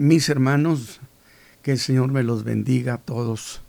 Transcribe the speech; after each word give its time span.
Mis 0.00 0.30
hermanos, 0.30 0.98
que 1.60 1.72
el 1.72 1.78
Señor 1.78 2.10
me 2.10 2.22
los 2.22 2.42
bendiga 2.42 2.94
a 2.94 2.98
todos 3.02 3.60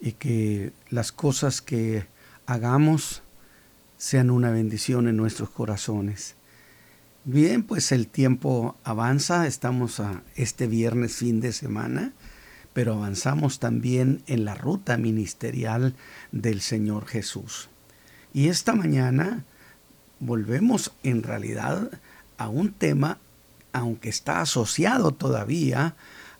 y 0.00 0.10
que 0.10 0.72
las 0.90 1.12
cosas 1.12 1.62
que 1.62 2.08
hagamos 2.44 3.22
sean 3.96 4.30
una 4.30 4.50
bendición 4.50 5.06
en 5.06 5.16
nuestros 5.16 5.50
corazones. 5.50 6.34
Bien, 7.24 7.62
pues 7.62 7.92
el 7.92 8.08
tiempo 8.08 8.76
avanza, 8.82 9.46
estamos 9.46 10.00
a 10.00 10.24
este 10.34 10.66
viernes 10.66 11.14
fin 11.14 11.40
de 11.40 11.52
semana, 11.52 12.14
pero 12.72 12.94
avanzamos 12.94 13.60
también 13.60 14.24
en 14.26 14.44
la 14.44 14.56
ruta 14.56 14.96
ministerial 14.96 15.94
del 16.32 16.62
Señor 16.62 17.06
Jesús. 17.06 17.68
Y 18.32 18.48
esta 18.48 18.74
mañana 18.74 19.44
volvemos 20.18 20.90
en 21.04 21.22
realidad 21.22 21.92
a 22.38 22.48
un 22.48 22.72
tema, 22.72 23.20
aunque 23.74 24.08
está 24.08 24.40
asociado 24.40 25.10
todavía 25.12 25.96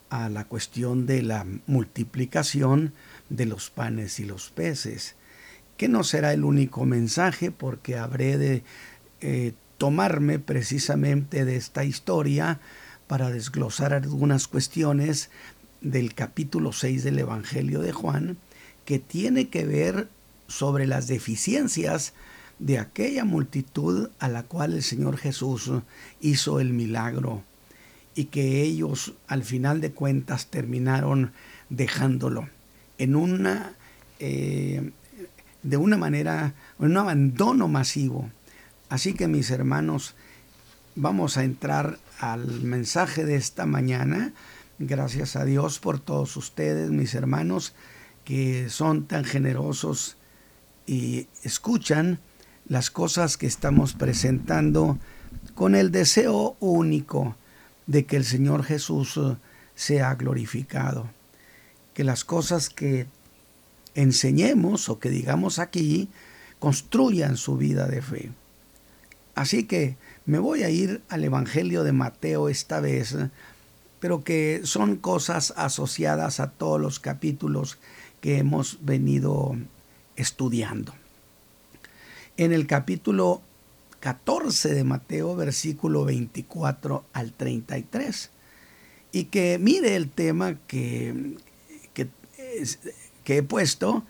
a 0.09 0.29
la 0.29 0.45
cuestión 0.45 1.05
de 1.05 1.21
la 1.23 1.45
multiplicación 1.67 2.95
de 3.29 3.45
los 3.45 3.71
panes 3.71 4.21
y 4.21 4.25
los 4.25 4.51
peces, 4.51 5.17
que 5.77 5.89
no 5.89 6.05
será 6.05 6.33
el 6.33 6.45
único 6.45 6.87
mensaje 6.87 7.51
porque 7.51 7.99
habré 7.99 8.39
de 8.39 8.63
eh, 9.21 9.53
tomarme 9.79 10.39
precisamente 10.39 11.45
de 11.45 11.57
esta 11.57 11.85
historia 11.85 12.61
para 13.09 13.31
desglosar 13.31 13.93
algunas 13.93 14.47
cuestiones 14.47 15.31
del 15.81 16.15
capítulo 16.15 16.73
6 16.73 17.03
del 17.03 17.19
Evangelio 17.19 17.81
de 17.81 17.93
Juan 17.93 18.37
que 18.85 19.01
tiene 19.01 19.49
que 19.49 19.65
ver 19.65 20.09
sobre 20.47 20.87
las 20.87 21.09
deficiencias 21.09 22.15
de 22.59 22.79
aquella 22.79 23.25
multitud 23.25 24.11
a 24.19 24.29
la 24.29 24.45
cual 24.45 24.75
el 24.75 24.83
Señor 24.83 25.17
Jesús 25.17 25.71
hizo 26.21 26.61
el 26.61 26.73
milagro 26.73 27.43
y 28.15 28.27
que 28.27 28.63
ellos 28.63 29.15
al 29.27 29.45
final 29.45 29.81
de 29.81 29.93
cuentas 29.93 30.47
terminaron 30.47 31.33
dejándolo 31.69 32.49
en 32.99 33.17
una 33.17 33.75
eh, 34.21 34.93
de 35.65 35.77
una 35.79 35.97
manera, 35.97 36.55
un 36.79 36.97
abandono 36.97 37.67
masivo. 37.69 38.31
Así 38.91 39.15
que 39.15 39.27
mis 39.27 39.51
hermanos, 39.51 40.15
vamos 40.95 41.37
a 41.37 41.43
entrar 41.45 41.99
al 42.21 42.63
mensaje 42.63 43.25
de 43.25 43.37
esta 43.37 43.67
mañana. 43.67 44.33
Gracias 44.79 45.37
a 45.37 45.45
Dios 45.45 45.81
por 45.81 45.99
todos 45.99 46.37
ustedes, 46.37 46.91
mis 46.91 47.15
hermanos, 47.15 47.75
que 48.25 48.69
son 48.69 49.07
tan 49.07 49.25
generosos 49.25 50.17
y 50.87 51.29
escuchan 51.43 52.21
las 52.67 52.91
cosas 52.91 53.37
que 53.37 53.47
estamos 53.47 53.93
presentando 53.93 54.99
con 55.55 55.75
el 55.75 55.91
deseo 55.91 56.57
único 56.61 57.37
de 57.87 58.07
que 58.07 58.17
el 58.17 58.25
Señor 58.25 58.65
Jesús 58.65 59.21
sea 59.75 60.15
glorificado. 60.15 61.09
Que 61.93 62.05
las 62.05 62.25
cosas 62.25 62.71
que 62.71 63.07
enseñemos 63.95 64.89
o 64.89 64.99
que 64.99 65.11
digamos 65.11 65.59
aquí 65.59 66.09
construyan 66.59 67.37
su 67.37 67.57
vida 67.57 67.87
de 67.87 68.03
fe. 68.03 68.31
Así 69.35 69.65
que 69.65 69.97
me 70.27 70.39
voy 70.39 70.63
a 70.63 70.71
ir 70.71 71.03
al 71.09 71.25
Evangelio 71.25 71.85
de 71.85 71.93
Mateo 71.93 72.49
esta 72.49 72.81
vez, 72.81 73.17
pero 74.01 74.25
que 74.25 74.63
son 74.65 74.97
cosas 74.97 75.53
asociadas 75.57 76.41
a 76.41 76.51
todos 76.51 76.81
los 76.81 77.01
capítulos 77.01 77.79
que 78.21 78.39
hemos 78.39 78.79
venido 78.81 79.57
estudiando. 80.17 80.95
En 82.37 82.53
el 82.53 82.67
capítulo 82.67 83.43
14 84.01 84.75
de 84.75 84.83
Mateo, 84.83 85.37
versículo 85.37 86.05
24 86.05 87.05
al 87.13 87.33
33, 87.33 88.31
y 89.13 89.27
que 89.27 89.59
mire 89.61 89.95
el 89.95 90.11
tema 90.11 90.57
que, 90.67 91.37
que, 91.95 93.37
he 93.37 93.43
puesto, 93.45 94.03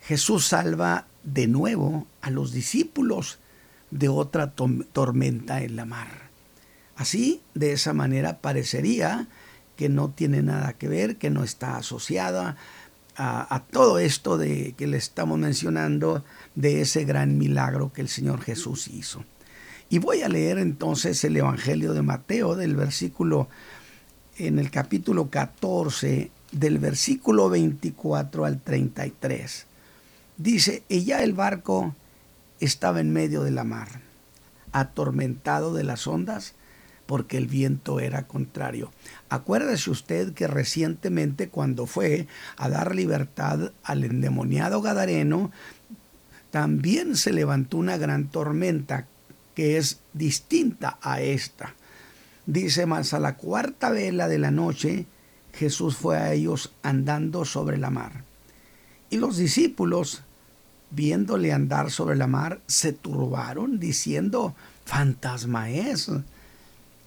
Jesús 0.00 0.46
salva 0.46 1.06
de 1.22 1.48
nuevo 1.48 2.06
a 2.22 2.30
los 2.30 2.52
discípulos 2.52 3.38
de 3.90 4.08
otra 4.08 4.52
tormenta 4.52 5.62
en 5.62 5.76
la 5.76 5.84
mar. 5.84 6.30
Así, 6.96 7.42
de 7.52 7.72
esa 7.72 7.92
manera, 7.92 8.40
parecería 8.40 9.28
que 9.76 9.90
no 9.90 10.08
tiene 10.08 10.40
nada 10.42 10.72
que 10.72 10.88
ver, 10.88 11.16
que 11.16 11.28
no 11.28 11.44
está 11.44 11.76
asociada 11.76 12.56
a, 13.16 13.54
a, 13.54 13.60
todo 13.64 13.98
esto 13.98 14.38
de 14.38 14.74
que 14.78 14.86
le 14.86 14.96
estamos 14.96 15.38
mencionando 15.38 16.24
de 16.54 16.80
ese 16.80 17.04
gran 17.04 17.38
milagro 17.38 17.92
que 17.92 18.00
el 18.00 18.08
Señor 18.08 18.40
Jesús 18.40 18.88
hizo. 18.88 19.24
Y 19.88 19.98
voy 19.98 20.22
a 20.22 20.28
leer 20.28 20.58
entonces 20.58 21.22
el 21.24 21.36
Evangelio 21.36 21.94
de 21.94 22.02
Mateo 22.02 22.54
del 22.54 22.76
versículo 22.76 23.48
en 24.38 24.58
el 24.58 24.70
capítulo 24.70 25.30
14 25.30 26.30
del 26.52 26.78
versículo 26.78 27.50
24 27.50 28.44
al 28.44 28.60
33. 28.60 29.66
Dice, 30.36 30.82
y 30.88 31.04
ya 31.04 31.22
el 31.22 31.32
barco 31.32 31.94
estaba 32.60 33.00
en 33.00 33.12
medio 33.12 33.42
de 33.42 33.50
la 33.50 33.64
mar, 33.64 33.88
atormentado 34.72 35.74
de 35.74 35.84
las 35.84 36.06
ondas, 36.06 36.54
porque 37.06 37.36
el 37.36 37.48
viento 37.48 37.98
era 37.98 38.28
contrario. 38.28 38.92
Acuérdese 39.28 39.90
usted 39.90 40.32
que 40.32 40.46
recientemente 40.46 41.48
cuando 41.48 41.86
fue 41.86 42.28
a 42.56 42.68
dar 42.68 42.94
libertad 42.94 43.72
al 43.82 44.04
endemoniado 44.04 44.80
Gadareno, 44.80 45.50
también 46.50 47.16
se 47.16 47.32
levantó 47.32 47.76
una 47.76 47.96
gran 47.96 48.28
tormenta 48.28 49.06
que 49.54 49.76
es 49.76 50.00
distinta 50.12 50.98
a 51.02 51.20
esta. 51.20 51.74
Dice 52.46 52.86
más 52.86 53.14
a 53.14 53.20
la 53.20 53.36
cuarta 53.36 53.90
vela 53.90 54.28
de 54.28 54.38
la 54.38 54.50
noche, 54.50 55.06
Jesús 55.52 55.96
fue 55.96 56.16
a 56.16 56.32
ellos 56.32 56.72
andando 56.82 57.44
sobre 57.44 57.78
la 57.78 57.90
mar. 57.90 58.24
Y 59.10 59.18
los 59.18 59.36
discípulos, 59.36 60.22
viéndole 60.90 61.52
andar 61.52 61.90
sobre 61.90 62.16
la 62.16 62.26
mar, 62.26 62.60
se 62.66 62.92
turbaron 62.92 63.78
diciendo, 63.78 64.54
fantasma 64.84 65.70
es. 65.70 66.10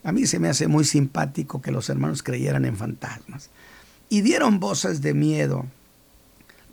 A 0.03 0.11
mí 0.11 0.27
se 0.27 0.39
me 0.39 0.49
hace 0.49 0.67
muy 0.67 0.83
simpático 0.83 1.61
que 1.61 1.71
los 1.71 1.89
hermanos 1.89 2.23
creyeran 2.23 2.65
en 2.65 2.77
fantasmas. 2.77 3.49
Y 4.09 4.21
dieron 4.21 4.59
voces 4.59 5.01
de 5.01 5.13
miedo. 5.13 5.65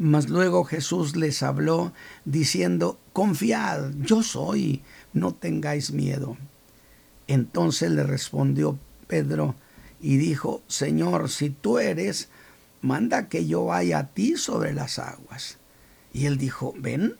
Mas 0.00 0.30
luego 0.30 0.64
Jesús 0.64 1.14
les 1.14 1.42
habló 1.42 1.92
diciendo, 2.24 2.98
confiad, 3.12 3.90
yo 3.98 4.22
soy, 4.22 4.80
no 5.12 5.34
tengáis 5.34 5.92
miedo. 5.92 6.38
Entonces 7.26 7.90
le 7.90 8.04
respondió 8.04 8.78
Pedro, 9.06 9.56
y 10.00 10.16
dijo, 10.16 10.62
Señor, 10.68 11.28
si 11.28 11.50
tú 11.50 11.78
eres, 11.78 12.30
manda 12.80 13.28
que 13.28 13.46
yo 13.46 13.66
vaya 13.66 13.98
a 13.98 14.06
ti 14.06 14.38
sobre 14.38 14.72
las 14.72 14.98
aguas. 14.98 15.58
Y 16.14 16.24
él 16.24 16.38
dijo, 16.38 16.72
ven. 16.78 17.16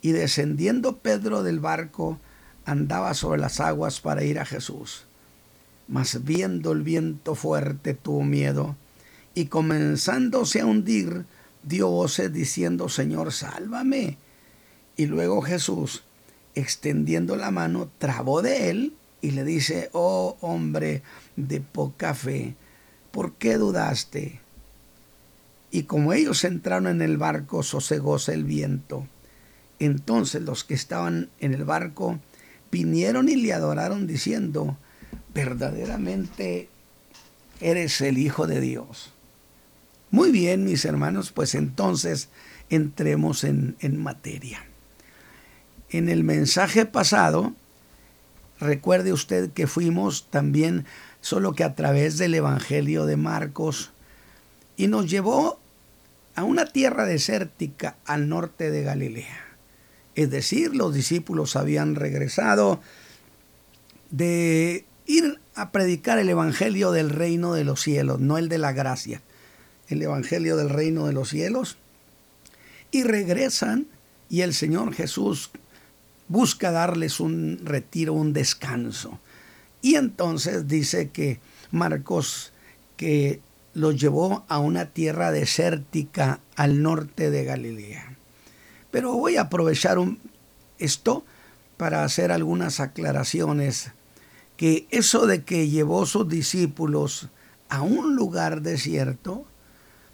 Y 0.00 0.12
descendiendo 0.12 0.96
Pedro 0.96 1.42
del 1.42 1.60
barco, 1.60 2.18
andaba 2.64 3.12
sobre 3.12 3.42
las 3.42 3.60
aguas 3.60 4.00
para 4.00 4.24
ir 4.24 4.38
a 4.38 4.46
Jesús. 4.46 5.04
Mas 5.86 6.24
viendo 6.24 6.72
el 6.72 6.80
viento 6.80 7.34
fuerte 7.34 7.92
tuvo 7.92 8.22
miedo, 8.22 8.74
y 9.34 9.46
comenzándose 9.48 10.62
a 10.62 10.64
hundir, 10.66 11.26
dio 11.62 11.88
voces 11.88 12.32
diciendo, 12.32 12.88
Señor, 12.88 13.32
sálvame. 13.32 14.16
Y 14.96 15.06
luego 15.06 15.42
Jesús, 15.42 16.02
extendiendo 16.54 17.36
la 17.36 17.50
mano, 17.50 17.90
trabó 17.98 18.42
de 18.42 18.70
él 18.70 18.94
y 19.22 19.32
le 19.32 19.44
dice, 19.44 19.90
oh 19.92 20.36
hombre 20.40 21.02
de 21.36 21.60
poca 21.60 22.14
fe, 22.14 22.54
¿por 23.10 23.34
qué 23.34 23.56
dudaste? 23.56 24.40
Y 25.70 25.84
como 25.84 26.12
ellos 26.12 26.44
entraron 26.44 26.88
en 26.88 27.02
el 27.02 27.16
barco, 27.16 27.62
sosegóse 27.62 28.34
el 28.34 28.44
viento. 28.44 29.06
Entonces 29.78 30.42
los 30.42 30.64
que 30.64 30.74
estaban 30.74 31.30
en 31.38 31.54
el 31.54 31.64
barco 31.64 32.18
vinieron 32.70 33.28
y 33.28 33.36
le 33.36 33.52
adoraron 33.52 34.06
diciendo, 34.06 34.76
verdaderamente 35.32 36.68
eres 37.60 38.00
el 38.00 38.18
Hijo 38.18 38.46
de 38.46 38.60
Dios. 38.60 39.12
Muy 40.10 40.32
bien, 40.32 40.64
mis 40.64 40.84
hermanos, 40.84 41.32
pues 41.32 41.54
entonces 41.54 42.28
entremos 42.68 43.44
en, 43.44 43.76
materia. 43.98 44.64
En 45.90 46.08
el 46.08 46.24
mensaje 46.24 46.86
pasado 46.86 47.54
Recuerde 48.60 49.12
usted 49.14 49.50
que 49.50 49.66
fuimos 49.66 50.26
también 50.28 50.84
solo 51.22 51.54
que 51.54 51.64
a 51.64 51.74
través 51.74 52.18
del 52.18 52.34
Evangelio 52.34 53.06
de 53.06 53.16
Marcos 53.16 53.90
y 54.76 54.86
nos 54.86 55.10
llevó 55.10 55.58
a 56.34 56.44
una 56.44 56.66
tierra 56.66 57.06
desértica 57.06 57.96
al 58.04 58.28
norte 58.28 58.70
de 58.70 58.82
Galilea. 58.82 59.46
Es 60.14 60.30
decir, 60.30 60.76
los 60.76 60.94
discípulos 60.94 61.56
habían 61.56 61.94
regresado 61.94 62.80
de 64.10 64.84
ir 65.06 65.40
a 65.54 65.70
predicar 65.72 66.18
el 66.18 66.28
Evangelio 66.28 66.92
del 66.92 67.08
reino 67.08 67.54
de 67.54 67.64
los 67.64 67.80
cielos, 67.80 68.20
no 68.20 68.36
el 68.36 68.50
de 68.50 68.58
la 68.58 68.72
gracia, 68.72 69.22
el 69.90 70.02
Evangelio 70.02 70.56
del 70.56 70.70
reino 70.70 71.06
de 71.06 71.12
los 71.12 71.28
cielos. 71.28 71.76
Y 72.90 73.02
regresan 73.02 73.86
y 74.28 74.40
el 74.40 74.54
Señor 74.54 74.94
Jesús 74.94 75.50
busca 76.28 76.70
darles 76.70 77.20
un 77.20 77.60
retiro, 77.64 78.12
un 78.14 78.32
descanso. 78.32 79.18
Y 79.82 79.96
entonces 79.96 80.68
dice 80.68 81.10
que 81.10 81.40
Marcos 81.70 82.52
que 82.96 83.40
los 83.74 84.00
llevó 84.00 84.44
a 84.48 84.58
una 84.58 84.86
tierra 84.86 85.32
desértica 85.32 86.40
al 86.54 86.82
norte 86.82 87.30
de 87.30 87.44
Galilea. 87.44 88.16
Pero 88.90 89.14
voy 89.14 89.36
a 89.36 89.42
aprovechar 89.42 89.98
esto 90.78 91.24
para 91.76 92.04
hacer 92.04 92.30
algunas 92.30 92.78
aclaraciones, 92.78 93.92
que 94.56 94.86
eso 94.90 95.26
de 95.26 95.44
que 95.44 95.68
llevó 95.68 96.04
sus 96.04 96.28
discípulos 96.28 97.28
a 97.68 97.82
un 97.82 98.16
lugar 98.16 98.60
desierto 98.60 99.46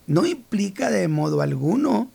no 0.06 0.26
implica 0.26 0.90
de 0.90 1.08
modo 1.08 1.40
alguno 1.40 2.10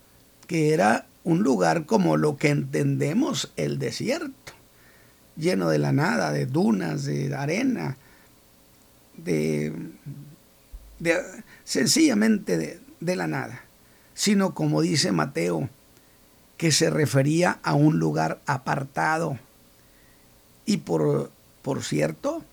que 0.48 0.74
era 0.74 1.06
un 1.24 1.44
lugar 1.44 1.86
como 1.86 2.18
lo 2.18 2.38
que 2.38 2.50
entendemos 2.50 3.52
el 3.56 3.80
desierto, 3.80 4.54
lleno 5.36 5.70
de 5.70 5.78
la 5.78 5.92
nada, 5.92 6.32
de 6.32 6.46
dunas, 6.46 7.06
de 7.06 7.34
arena, 7.36 7.98
de, 9.18 9.74
sencillamente 11.64 12.58
de, 12.58 12.80
de 13.00 13.16
la 13.16 13.28
nada, 13.28 13.62
sino 14.14 14.54
como 14.54 14.82
dice 14.82 15.12
Mateo, 15.12 15.70
que 16.58 16.72
se 16.72 16.90
refería 16.90 17.60
a 17.64 17.74
un 17.74 18.00
lugar 18.00 18.40
apartado. 18.46 19.40
Y 20.66 20.78
por, 20.78 21.32
por 21.62 21.84
cierto, 21.84 22.44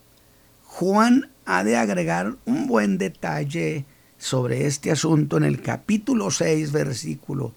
Juan 0.65 1.31
ha 1.45 1.65
de 1.65 1.77
agregar 1.77 2.37
un 2.47 2.67
buen 2.67 2.99
detalle 2.99 3.85
sobre 4.19 4.67
este 4.67 4.91
asunto 4.91 5.37
en 5.37 5.45
el 5.45 5.63
capítulo 5.63 6.31
6, 6.31 6.73
versículo 6.73 7.55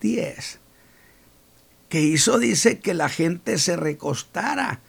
10, 0.00 0.58
que 1.88 2.00
hizo, 2.00 2.38
dice, 2.38 2.80
que 2.80 2.94
la 2.94 3.08
gente 3.08 3.58
se 3.58 3.76
recostara 3.76 4.80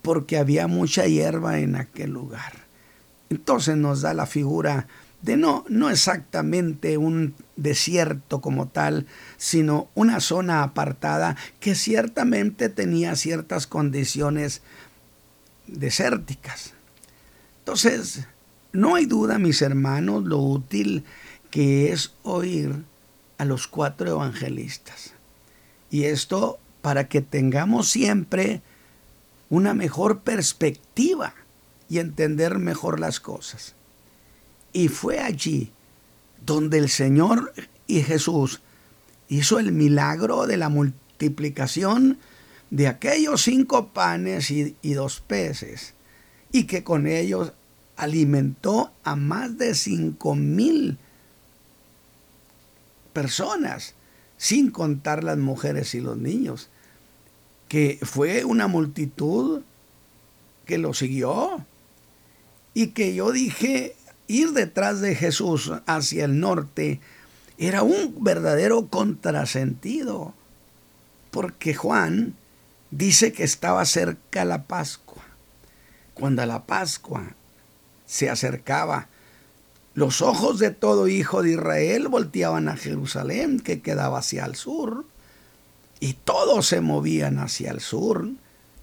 porque 0.00 0.38
había 0.38 0.66
mucha 0.66 1.06
hierba 1.06 1.58
en 1.58 1.76
aquel 1.76 2.10
lugar. 2.10 2.52
Entonces 3.30 3.76
nos 3.76 4.02
da 4.02 4.14
la 4.14 4.26
figura 4.26 4.88
de 5.22 5.36
no, 5.36 5.64
no 5.68 5.88
exactamente 5.88 6.98
un 6.98 7.34
desierto 7.56 8.40
como 8.40 8.68
tal, 8.68 9.06
sino 9.36 9.88
una 9.94 10.20
zona 10.20 10.62
apartada 10.64 11.36
que 11.60 11.74
ciertamente 11.74 12.68
tenía 12.68 13.14
ciertas 13.14 13.66
condiciones 13.66 14.62
desérticas. 15.68 16.74
Entonces, 17.60 18.26
no 18.72 18.94
hay 18.94 19.06
duda, 19.06 19.38
mis 19.38 19.62
hermanos, 19.62 20.24
lo 20.24 20.38
útil 20.38 21.04
que 21.50 21.92
es 21.92 22.14
oír 22.22 22.84
a 23.38 23.44
los 23.44 23.66
cuatro 23.66 24.10
evangelistas. 24.10 25.12
Y 25.90 26.04
esto 26.04 26.58
para 26.80 27.08
que 27.08 27.20
tengamos 27.20 27.90
siempre 27.90 28.62
una 29.50 29.74
mejor 29.74 30.20
perspectiva 30.20 31.34
y 31.88 31.98
entender 31.98 32.58
mejor 32.58 32.98
las 32.98 33.20
cosas. 33.20 33.74
Y 34.72 34.88
fue 34.88 35.20
allí 35.20 35.70
donde 36.44 36.78
el 36.78 36.88
Señor 36.88 37.52
y 37.86 38.02
Jesús 38.02 38.62
hizo 39.28 39.58
el 39.58 39.72
milagro 39.72 40.46
de 40.46 40.56
la 40.56 40.70
multiplicación 40.70 42.18
de 42.70 42.88
aquellos 42.88 43.42
cinco 43.42 43.88
panes 43.88 44.50
y, 44.50 44.74
dos 44.94 45.20
peces, 45.20 45.92
y 46.50 46.64
que 46.64 46.82
con 46.82 47.06
ellos 47.06 47.52
alimentó 47.96 48.92
a 49.04 49.16
más 49.16 49.58
de 49.58 49.74
cinco 49.74 50.34
mil 50.34 50.98
personas, 53.12 53.94
sin 54.36 54.70
contar 54.70 55.22
las 55.22 55.38
mujeres 55.38 55.94
y 55.94 56.00
los 56.00 56.16
niños, 56.16 56.68
que 57.68 57.98
fue 58.02 58.44
una 58.44 58.66
multitud 58.66 59.62
que 60.66 60.78
lo 60.78 60.94
siguió 60.94 61.64
y 62.74 62.88
que 62.88 63.14
yo 63.14 63.32
dije 63.32 63.94
ir 64.26 64.52
detrás 64.52 65.00
de 65.00 65.14
Jesús 65.14 65.72
hacia 65.86 66.24
el 66.24 66.40
norte 66.40 67.00
era 67.58 67.82
un 67.82 68.24
verdadero 68.24 68.88
contrasentido, 68.88 70.34
porque 71.30 71.74
Juan 71.74 72.34
dice 72.90 73.32
que 73.32 73.44
estaba 73.44 73.84
cerca 73.84 74.44
la 74.44 74.64
Pascua. 74.64 75.22
Cuando 76.14 76.44
la 76.46 76.64
Pascua 76.64 77.36
se 78.12 78.28
acercaba, 78.28 79.08
los 79.94 80.20
ojos 80.20 80.58
de 80.58 80.70
todo 80.70 81.08
hijo 81.08 81.42
de 81.42 81.52
Israel 81.52 82.08
volteaban 82.08 82.68
a 82.68 82.76
Jerusalén, 82.76 83.58
que 83.58 83.80
quedaba 83.80 84.18
hacia 84.18 84.44
el 84.44 84.54
sur, 84.54 85.06
y 85.98 86.12
todos 86.12 86.66
se 86.66 86.82
movían 86.82 87.38
hacia 87.38 87.70
el 87.70 87.80
sur, 87.80 88.28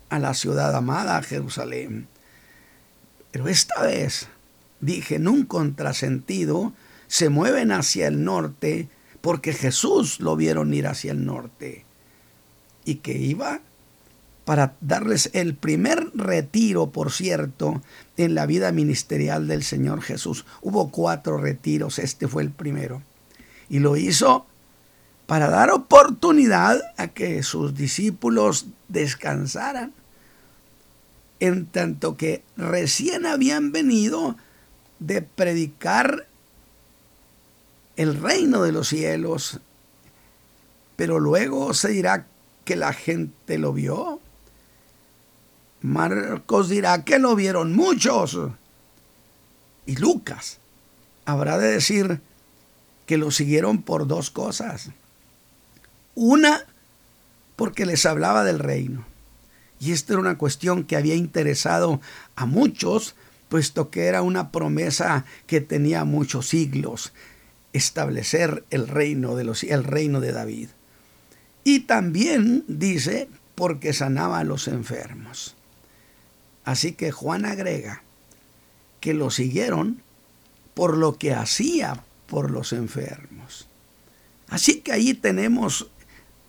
a 0.09 0.17
la 0.17 0.33
ciudad 0.33 0.75
amada 0.75 1.21
Jerusalén. 1.21 2.07
Pero 3.29 3.47
esta 3.47 3.83
vez 3.83 4.29
dije, 4.79 5.17
en 5.17 5.27
un 5.27 5.45
contrasentido, 5.45 6.73
se 7.07 7.29
mueven 7.29 7.71
hacia 7.71 8.07
el 8.07 8.23
norte 8.23 8.89
porque 9.21 9.53
Jesús 9.53 10.19
lo 10.21 10.37
vieron 10.37 10.73
ir 10.73 10.87
hacia 10.87 11.11
el 11.11 11.23
norte 11.23 11.85
y 12.83 12.95
que 12.95 13.15
iba 13.15 13.61
para 14.49 14.73
darles 14.81 15.29
el 15.33 15.53
primer 15.53 16.09
retiro, 16.15 16.89
por 16.89 17.11
cierto, 17.11 17.83
en 18.17 18.33
la 18.33 18.47
vida 18.47 18.71
ministerial 18.71 19.47
del 19.47 19.61
Señor 19.61 20.01
Jesús. 20.01 20.43
Hubo 20.63 20.89
cuatro 20.89 21.37
retiros, 21.37 21.99
este 21.99 22.27
fue 22.27 22.41
el 22.41 22.49
primero. 22.49 23.03
Y 23.69 23.77
lo 23.77 23.95
hizo 23.95 24.47
para 25.27 25.51
dar 25.51 25.69
oportunidad 25.69 26.81
a 26.97 27.09
que 27.09 27.43
sus 27.43 27.75
discípulos 27.75 28.65
descansaran, 28.87 29.93
en 31.39 31.67
tanto 31.67 32.17
que 32.17 32.41
recién 32.57 33.27
habían 33.27 33.71
venido 33.71 34.35
de 34.97 35.21
predicar 35.21 36.25
el 37.97 38.19
reino 38.19 38.63
de 38.63 38.71
los 38.71 38.87
cielos, 38.87 39.59
pero 40.95 41.19
luego 41.19 41.75
se 41.75 41.89
dirá 41.89 42.25
que 42.65 42.75
la 42.75 42.93
gente 42.93 43.59
lo 43.59 43.73
vio. 43.73 44.19
Marcos 45.81 46.69
dirá 46.69 47.03
que 47.05 47.19
lo 47.19 47.35
vieron 47.35 47.75
muchos. 47.75 48.37
Y 49.85 49.95
Lucas 49.95 50.59
habrá 51.25 51.57
de 51.57 51.69
decir 51.71 52.21
que 53.05 53.17
lo 53.17 53.31
siguieron 53.31 53.81
por 53.81 54.07
dos 54.07 54.29
cosas. 54.29 54.91
Una, 56.15 56.65
porque 57.55 57.85
les 57.85 58.05
hablaba 58.05 58.43
del 58.43 58.59
reino. 58.59 59.05
Y 59.79 59.93
esta 59.93 60.13
era 60.13 60.21
una 60.21 60.37
cuestión 60.37 60.83
que 60.83 60.97
había 60.97 61.15
interesado 61.15 62.01
a 62.35 62.45
muchos 62.45 63.15
puesto 63.49 63.89
que 63.89 64.05
era 64.05 64.21
una 64.21 64.51
promesa 64.51 65.25
que 65.47 65.59
tenía 65.59 66.05
muchos 66.05 66.47
siglos, 66.47 67.11
establecer 67.73 68.63
el 68.69 68.87
reino 68.87 69.35
de 69.35 69.43
los 69.43 69.63
el 69.63 69.83
reino 69.83 70.21
de 70.21 70.31
David. 70.31 70.69
Y 71.63 71.81
también 71.81 72.63
dice 72.67 73.27
porque 73.55 73.91
sanaba 73.91 74.39
a 74.39 74.43
los 74.43 74.67
enfermos. 74.67 75.55
Así 76.69 76.91
que 76.91 77.11
Juan 77.11 77.45
agrega 77.45 78.03
que 78.99 79.15
lo 79.15 79.31
siguieron 79.31 80.03
por 80.75 80.97
lo 80.97 81.17
que 81.17 81.33
hacía 81.33 82.03
por 82.27 82.51
los 82.51 82.73
enfermos. 82.73 83.67
Así 84.49 84.81
que 84.81 84.91
ahí 84.91 85.15
tenemos 85.15 85.87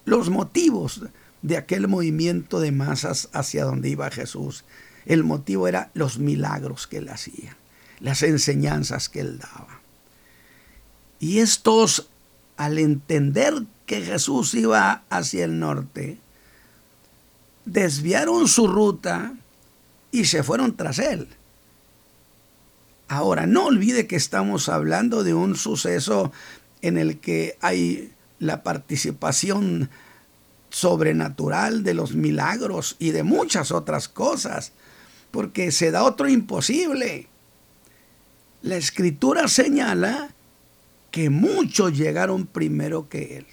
los 0.05 0.29
motivos 0.29 1.05
de 1.41 1.57
aquel 1.57 1.89
movimiento 1.89 2.61
de 2.61 2.71
masas 2.71 3.31
hacia 3.33 3.65
donde 3.65 3.89
iba 3.89 4.11
Jesús 4.11 4.65
el 5.07 5.25
motivo 5.25 5.69
era 5.69 5.91
los 5.95 6.19
milagros 6.19 6.87
que 6.87 6.99
él 6.99 7.09
hacía, 7.09 7.57
las 7.99 8.23
enseñanzas 8.23 9.09
que 9.09 9.21
él 9.21 9.39
daba. 9.39 9.81
Y 11.19 11.39
estos, 11.39 12.11
al 12.59 12.79
entender 12.79 13.55
que 13.87 14.03
Jesús 14.03 14.53
iba 14.53 15.03
hacia 15.09 15.47
el 15.47 15.59
norte, 15.59 16.19
desviaron 17.65 18.49
su 18.49 18.67
ruta 18.67 19.33
y 20.13 20.25
se 20.25 20.43
fueron 20.43 20.77
tras 20.77 20.99
él. 20.99 21.29
Ahora, 23.09 23.47
no 23.47 23.67
olvide 23.67 24.07
que 24.07 24.17
estamos 24.17 24.69
hablando 24.69 25.25
de 25.25 25.35
un 25.35 25.57
suceso 25.57 26.33
en 26.83 26.97
el 26.97 27.19
que 27.19 27.57
hay 27.61 28.13
la 28.39 28.63
participación 28.63 29.91
sobrenatural 30.71 31.83
de 31.83 31.95
los 31.95 32.15
milagros 32.15 32.97
y 32.99 33.11
de 33.11 33.25
muchas 33.25 33.73
otras 33.73 34.09
cosas 34.09 34.73
porque 35.31 35.73
se 35.73 35.91
da 35.91 36.05
otro 36.05 36.29
imposible. 36.29 37.27
La 38.63 38.77
escritura 38.77 39.49
señala 39.49 40.35
que 41.11 41.31
muchos 41.31 41.97
llegaron 41.97 42.47
primero 42.47 43.09
que 43.09 43.39
él, 43.39 43.47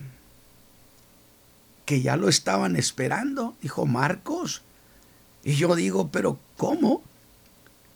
que 1.85 2.01
ya 2.01 2.17
lo 2.17 2.29
estaban 2.29 2.75
esperando, 2.75 3.55
dijo 3.61 3.85
Marcos. 3.85 4.61
Y 5.43 5.55
yo 5.55 5.75
digo, 5.75 6.09
pero 6.11 6.39
¿cómo? 6.57 7.03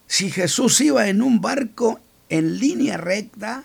Si 0.08 0.30
Jesús 0.32 0.80
iba 0.82 1.08
en 1.08 1.22
un 1.22 1.41
barco 1.41 2.00
en 2.30 2.60
línea 2.60 2.98
recta, 2.98 3.63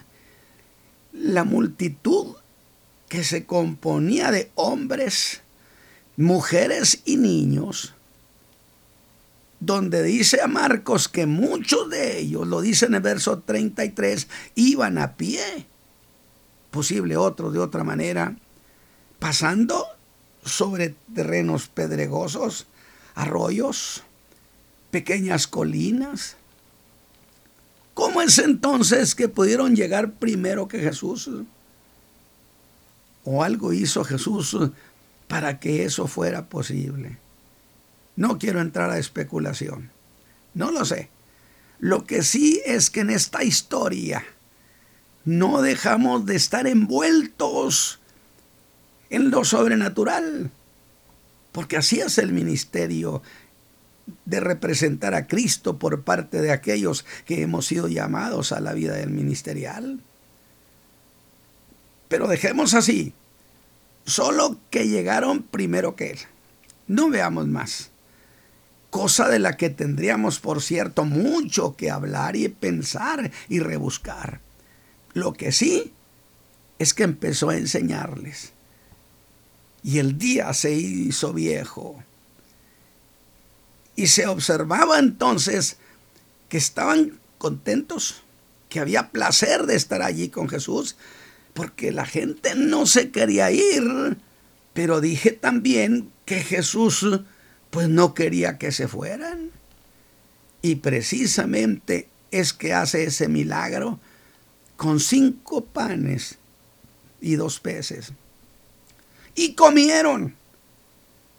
la 1.12 1.44
multitud 1.44 2.36
que 3.08 3.24
se 3.24 3.46
componía 3.46 4.30
de 4.30 4.50
hombres, 4.54 5.42
mujeres 6.16 7.02
y 7.04 7.16
niños, 7.16 7.94
donde 9.60 10.02
dice 10.02 10.40
a 10.42 10.46
Marcos 10.46 11.08
que 11.08 11.26
muchos 11.26 11.88
de 11.90 12.18
ellos, 12.18 12.46
lo 12.46 12.60
dice 12.60 12.86
en 12.86 12.94
el 12.94 13.00
verso 13.00 13.38
33, 13.38 14.28
iban 14.54 14.98
a 14.98 15.16
pie, 15.16 15.66
posible 16.70 17.16
otro 17.16 17.50
de 17.50 17.58
otra 17.58 17.84
manera, 17.84 18.36
pasando 19.18 19.86
sobre 20.44 20.94
terrenos 21.14 21.68
pedregosos, 21.68 22.66
arroyos, 23.14 24.02
pequeñas 24.96 25.46
colinas. 25.46 26.38
¿Cómo 27.92 28.22
es 28.22 28.38
entonces 28.38 29.14
que 29.14 29.28
pudieron 29.28 29.76
llegar 29.76 30.12
primero 30.12 30.68
que 30.68 30.78
Jesús? 30.78 31.28
¿O 33.22 33.44
algo 33.44 33.74
hizo 33.74 34.04
Jesús 34.04 34.56
para 35.28 35.60
que 35.60 35.84
eso 35.84 36.06
fuera 36.06 36.46
posible? 36.46 37.18
No 38.16 38.38
quiero 38.38 38.62
entrar 38.62 38.88
a 38.88 38.96
especulación. 38.96 39.90
No 40.54 40.70
lo 40.70 40.86
sé. 40.86 41.10
Lo 41.78 42.06
que 42.06 42.22
sí 42.22 42.62
es 42.64 42.88
que 42.88 43.00
en 43.00 43.10
esta 43.10 43.44
historia 43.44 44.24
no 45.26 45.60
dejamos 45.60 46.24
de 46.24 46.36
estar 46.36 46.66
envueltos 46.66 47.98
en 49.10 49.28
lo 49.28 49.44
sobrenatural. 49.44 50.50
Porque 51.52 51.76
así 51.76 52.00
es 52.00 52.16
el 52.16 52.32
ministerio 52.32 53.22
de 54.26 54.40
representar 54.40 55.14
a 55.14 55.26
Cristo 55.26 55.78
por 55.78 56.02
parte 56.02 56.42
de 56.42 56.52
aquellos 56.52 57.06
que 57.24 57.42
hemos 57.42 57.66
sido 57.66 57.88
llamados 57.88 58.52
a 58.52 58.60
la 58.60 58.74
vida 58.74 58.94
del 58.94 59.10
ministerial. 59.10 60.00
Pero 62.08 62.28
dejemos 62.28 62.74
así, 62.74 63.14
solo 64.04 64.58
que 64.70 64.86
llegaron 64.86 65.42
primero 65.42 65.96
que 65.96 66.10
Él. 66.10 66.18
No 66.86 67.08
veamos 67.08 67.46
más 67.48 67.90
cosa 68.96 69.28
de 69.28 69.38
la 69.38 69.58
que 69.58 69.68
tendríamos, 69.68 70.38
por 70.38 70.62
cierto, 70.62 71.04
mucho 71.04 71.76
que 71.76 71.90
hablar 71.90 72.34
y 72.34 72.48
pensar 72.48 73.30
y 73.46 73.60
rebuscar. 73.60 74.40
Lo 75.12 75.34
que 75.34 75.52
sí 75.52 75.92
es 76.78 76.94
que 76.94 77.02
empezó 77.02 77.50
a 77.50 77.58
enseñarles. 77.58 78.54
Y 79.82 79.98
el 79.98 80.16
día 80.16 80.50
se 80.54 80.72
hizo 80.72 81.34
viejo. 81.34 82.02
Y 83.96 84.08
se 84.08 84.26
observaba 84.26 84.98
entonces 84.98 85.78
que 86.48 86.58
estaban 86.58 87.18
contentos, 87.38 88.22
que 88.68 88.80
había 88.80 89.10
placer 89.10 89.66
de 89.66 89.74
estar 89.74 90.02
allí 90.02 90.28
con 90.28 90.48
Jesús, 90.48 90.96
porque 91.54 91.90
la 91.90 92.04
gente 92.04 92.54
no 92.54 92.86
se 92.86 93.10
quería 93.10 93.50
ir. 93.50 94.18
Pero 94.74 95.00
dije 95.00 95.32
también 95.32 96.10
que 96.26 96.42
Jesús 96.42 97.06
pues 97.70 97.88
no 97.88 98.14
quería 98.14 98.58
que 98.58 98.72
se 98.72 98.88
fueran. 98.88 99.50
Y 100.62 100.76
precisamente 100.76 102.08
es 102.30 102.52
que 102.52 102.72
hace 102.74 103.04
ese 103.04 103.28
milagro 103.28 103.98
con 104.76 105.00
cinco 105.00 105.64
panes 105.64 106.38
y 107.20 107.36
dos 107.36 107.60
peces. 107.60 108.12
Y 109.34 109.54
comieron. 109.54 110.36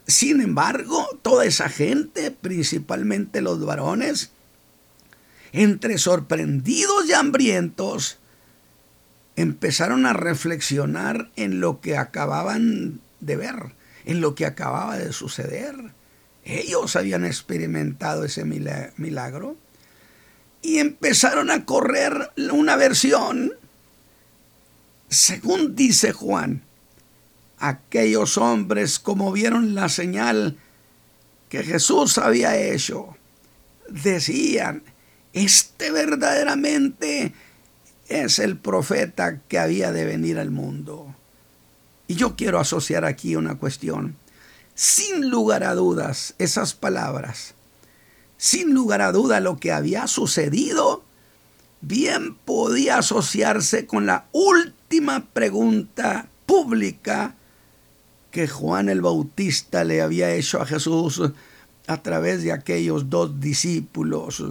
Sin 0.08 0.40
embargo, 0.40 1.20
toda 1.22 1.44
esa 1.44 1.68
gente, 1.68 2.32
principalmente 2.32 3.42
los 3.42 3.64
varones, 3.66 4.32
entre 5.52 5.98
sorprendidos 5.98 7.10
y 7.10 7.14
hambrientos, 7.14 8.18
empezaron 9.36 10.06
a 10.06 10.14
reflexionar 10.14 11.30
en 11.36 11.60
lo 11.60 11.82
que 11.82 11.98
acababan 11.98 13.02
de 13.20 13.36
ver, 13.36 13.76
en 14.06 14.22
lo 14.22 14.34
que 14.34 14.46
acababa 14.46 14.98
de 14.98 15.12
suceder. 15.12 15.76
Ellos 16.46 16.96
habían 16.96 17.26
experimentado 17.26 18.24
ese 18.24 18.46
milagro 18.46 19.58
y 20.62 20.78
empezaron 20.78 21.52
a 21.52 21.66
correr 21.66 22.32
una 22.52 22.78
versión, 22.78 23.52
según 25.10 25.76
dice 25.76 26.14
Juan, 26.14 26.64
aquellos 27.60 28.38
hombres 28.38 29.00
como 29.00 29.32
vieron 29.32 29.76
la 29.76 29.90
señal 29.90 30.58
que 31.50 31.64
Jesús 31.64 32.18
había 32.18 32.58
hecho, 32.58 33.16
decían, 33.90 34.84
este 35.34 35.92
verdaderamente 35.92 37.34
es 38.10 38.40
el 38.40 38.58
profeta 38.58 39.40
que 39.48 39.60
había 39.60 39.92
de 39.92 40.06
venir 40.06 40.40
al 40.40 40.52
mundo. 40.52 41.16
Y 42.08 42.16
yo 42.16 42.36
quiero 42.36 42.60
asociar 42.60 43.06
aquí 43.06 43.36
una 43.36 43.56
cuestión 43.56 44.16
sin 44.78 45.32
lugar 45.32 45.64
a 45.64 45.74
dudas 45.74 46.36
esas 46.38 46.76
palabras, 46.76 47.56
sin 48.38 48.76
lugar 48.76 49.02
a 49.02 49.12
duda 49.12 49.40
lo 49.40 49.58
que 49.58 49.72
había 49.72 50.06
sucedido, 50.06 51.04
bien 51.82 52.36
podía 52.36 53.00
asociarse 53.00 53.88
con 53.88 54.06
la 54.06 54.28
última 54.32 55.26
pregunta 55.34 56.28
pública 56.46 57.36
que 58.38 58.48
Juan 58.48 58.88
el 58.88 59.01
Bautista 59.01 59.84
le 59.84 60.00
había 60.00 60.32
hecho 60.32 60.62
a 60.62 60.65
Jesús 60.67 61.24
a 61.88 62.03
través 62.03 62.44
de 62.44 62.51
aquellos 62.51 63.10
dos 63.10 63.39
discípulos 63.39 64.44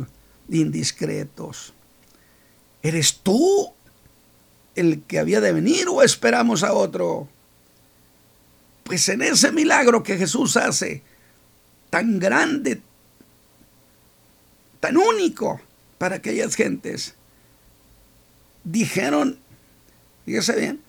indiscretos. 0.49 1.73
¿Eres 2.83 3.21
tú 3.23 3.73
el 4.75 5.02
que 5.02 5.21
había 5.21 5.40
de 5.40 5.52
venir 5.52 5.87
o 5.88 6.02
esperamos 6.02 6.64
a 6.64 6.73
otro? 6.73 7.28
Pues 8.83 9.09
en 9.09 9.23
ese 9.23 9.52
milagro 9.52 10.02
que 10.02 10.19
Jesús 10.19 10.57
hace, 10.57 11.05
tan 11.88 12.19
grande, 12.19 12.81
tan 14.81 14.97
único 14.97 15.61
para 15.97 16.16
aquellas 16.16 16.57
gentes, 16.57 17.14
dijeron, 18.64 19.38
fíjese 20.25 20.57
bien, 20.57 20.86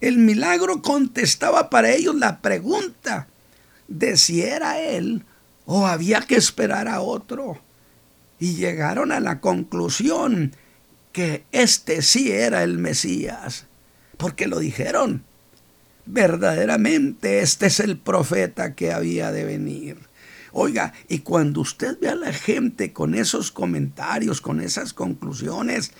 el 0.00 0.18
milagro 0.18 0.82
contestaba 0.82 1.70
para 1.70 1.90
ellos 1.90 2.14
la 2.14 2.40
pregunta 2.40 3.26
de 3.88 4.16
si 4.16 4.42
era 4.42 4.80
él 4.80 5.24
o 5.66 5.86
había 5.86 6.20
que 6.20 6.36
esperar 6.36 6.88
a 6.88 7.00
otro. 7.00 7.58
Y 8.38 8.54
llegaron 8.54 9.12
a 9.12 9.20
la 9.20 9.40
conclusión 9.40 10.54
que 11.12 11.44
este 11.52 12.02
sí 12.02 12.32
era 12.32 12.62
el 12.64 12.78
Mesías, 12.78 13.66
porque 14.16 14.48
lo 14.48 14.58
dijeron 14.58 15.24
verdaderamente 16.06 17.40
este 17.40 17.66
es 17.66 17.80
el 17.80 17.98
profeta 17.98 18.74
que 18.74 18.92
había 18.92 19.32
de 19.32 19.44
venir. 19.44 19.98
Oiga, 20.52 20.92
y 21.08 21.20
cuando 21.20 21.60
usted 21.60 21.98
ve 22.00 22.08
a 22.08 22.14
la 22.14 22.32
gente 22.32 22.92
con 22.92 23.14
esos 23.14 23.50
comentarios, 23.50 24.40
con 24.40 24.60
esas 24.60 24.92
conclusiones, 24.92 25.90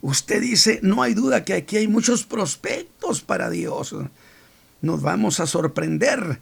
usted 0.00 0.40
dice, 0.40 0.80
no 0.82 1.02
hay 1.02 1.14
duda 1.14 1.44
que 1.44 1.54
aquí 1.54 1.76
hay 1.76 1.88
muchos 1.88 2.24
prospectos 2.24 3.20
para 3.20 3.50
Dios. 3.50 3.94
Nos 4.80 5.02
vamos 5.02 5.40
a 5.40 5.46
sorprender 5.46 6.40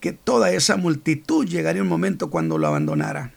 que 0.00 0.12
toda 0.12 0.52
esa 0.52 0.76
multitud 0.76 1.46
llegaría 1.46 1.82
un 1.82 1.88
momento 1.88 2.30
cuando 2.30 2.58
lo 2.58 2.66
abandonara. 2.66 3.32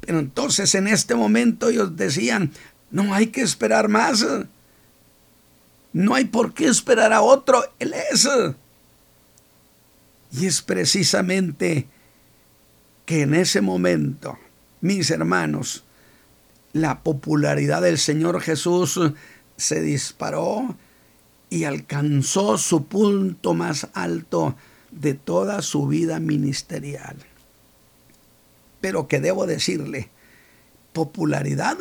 Pero 0.00 0.18
entonces 0.18 0.74
en 0.74 0.88
este 0.88 1.14
momento 1.14 1.68
ellos 1.68 1.96
decían, 1.96 2.52
no 2.90 3.14
hay 3.14 3.28
que 3.28 3.42
esperar 3.42 3.88
más. 3.88 4.24
No 5.92 6.14
hay 6.14 6.24
por 6.26 6.54
qué 6.54 6.66
esperar 6.66 7.12
a 7.12 7.22
otro. 7.22 7.62
Él 7.78 7.94
es. 8.10 8.28
Y 10.32 10.46
es 10.46 10.62
precisamente 10.62 11.86
que 13.06 13.22
en 13.22 13.34
ese 13.34 13.60
momento, 13.60 14.38
mis 14.80 15.10
hermanos, 15.10 15.84
la 16.72 17.02
popularidad 17.02 17.82
del 17.82 17.98
Señor 17.98 18.40
Jesús 18.40 19.00
se 19.56 19.80
disparó 19.80 20.76
y 21.50 21.64
alcanzó 21.64 22.58
su 22.58 22.86
punto 22.86 23.54
más 23.54 23.88
alto 23.94 24.54
de 24.90 25.14
toda 25.14 25.62
su 25.62 25.86
vida 25.86 26.20
ministerial. 26.20 27.16
Pero 28.80 29.08
que 29.08 29.20
debo 29.20 29.46
decirle, 29.46 30.10
popularidad 30.92 31.76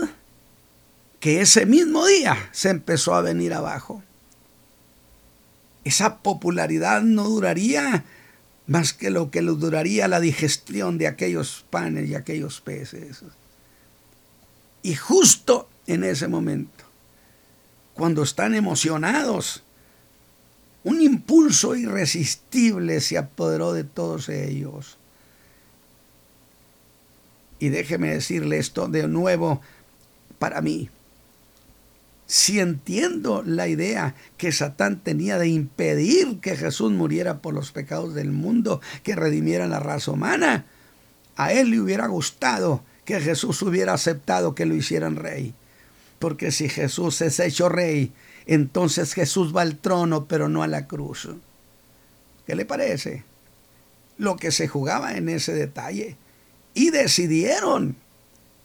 que 1.20 1.41
ese 1.41 1.65
mismo 1.65 2.06
día 2.06 2.50
se 2.51 2.70
empezó 2.70 3.15
a 3.15 3.22
venir 3.22 3.53
abajo. 3.53 4.03
Esa 5.84 6.17
popularidad 6.17 7.01
no 7.01 7.24
duraría 7.24 8.03
más 8.67 8.94
que 8.94 9.10
lo 9.10 9.32
que 9.32 9.41
duraría 9.41 10.08
la 10.08 10.20
digestión 10.20 10.98
de 10.98 11.08
aquellos 11.08 11.65
panes 11.70 12.10
y 12.10 12.15
aquellos 12.15 12.60
peces. 12.60 13.24
Y 14.88 14.96
justo 14.96 15.67
en 15.86 16.06
ese 16.06 16.29
momento, 16.29 16.86
cuando 17.94 18.24
están 18.24 18.56
emocionados, 18.56 19.62
un 20.86 21.01
impulso 21.01 21.75
irresistible 21.75 23.01
se 23.01 23.17
apoderó 23.17 23.74
de 23.74 23.84
todos 23.84 24.29
ellos. 24.29 24.98
Y 27.60 27.67
déjeme 27.67 28.13
decirle 28.13 28.60
esto 28.60 28.88
de 28.88 29.10
nuevo 29.10 29.60
para 30.39 30.62
mí 30.62 30.89
si 32.25 32.62
entiendo 32.62 33.44
la 33.46 33.67
idea 33.67 34.15
que 34.38 34.53
Satán 34.53 35.01
tenía 35.01 35.38
de 35.38 35.50
impedir 35.50 36.39
que 36.39 36.56
Jesús 36.56 36.94
muriera 36.94 37.41
por 37.41 37.53
los 37.53 37.74
pecados 37.74 38.13
del 38.13 38.32
mundo, 38.32 38.79
que 39.03 39.17
redimiera 39.17 39.67
la 39.67 39.82
raza 39.82 40.12
humana, 40.12 40.65
a 41.36 41.51
él 41.51 41.72
le 41.72 41.82
hubiera 41.82 42.08
gustado 42.08 42.84
que 43.07 43.21
Jesús 43.21 43.61
hubiera 43.61 43.93
aceptado 43.93 44.53
que 44.53 44.65
lo 44.65 44.75
hicieran 44.75 45.15
rey. 45.15 45.53
Porque 46.19 46.51
si 46.51 46.67
Jesús 46.67 47.21
es 47.21 47.39
hecho 47.39 47.69
rey, 47.69 48.11
entonces 48.45 49.13
Jesús 49.13 49.55
va 49.55 49.61
al 49.61 49.77
trono, 49.77 50.25
pero 50.25 50.49
no 50.49 50.61
a 50.61 50.67
la 50.67 50.87
cruz. 50.87 51.29
¿Qué 52.45 52.53
le 52.53 52.65
parece? 52.65 53.23
Lo 54.17 54.35
que 54.35 54.51
se 54.51 54.67
jugaba 54.67 55.13
en 55.13 55.29
ese 55.29 55.53
detalle. 55.53 56.17
Y 56.73 56.89
decidieron, 56.89 57.95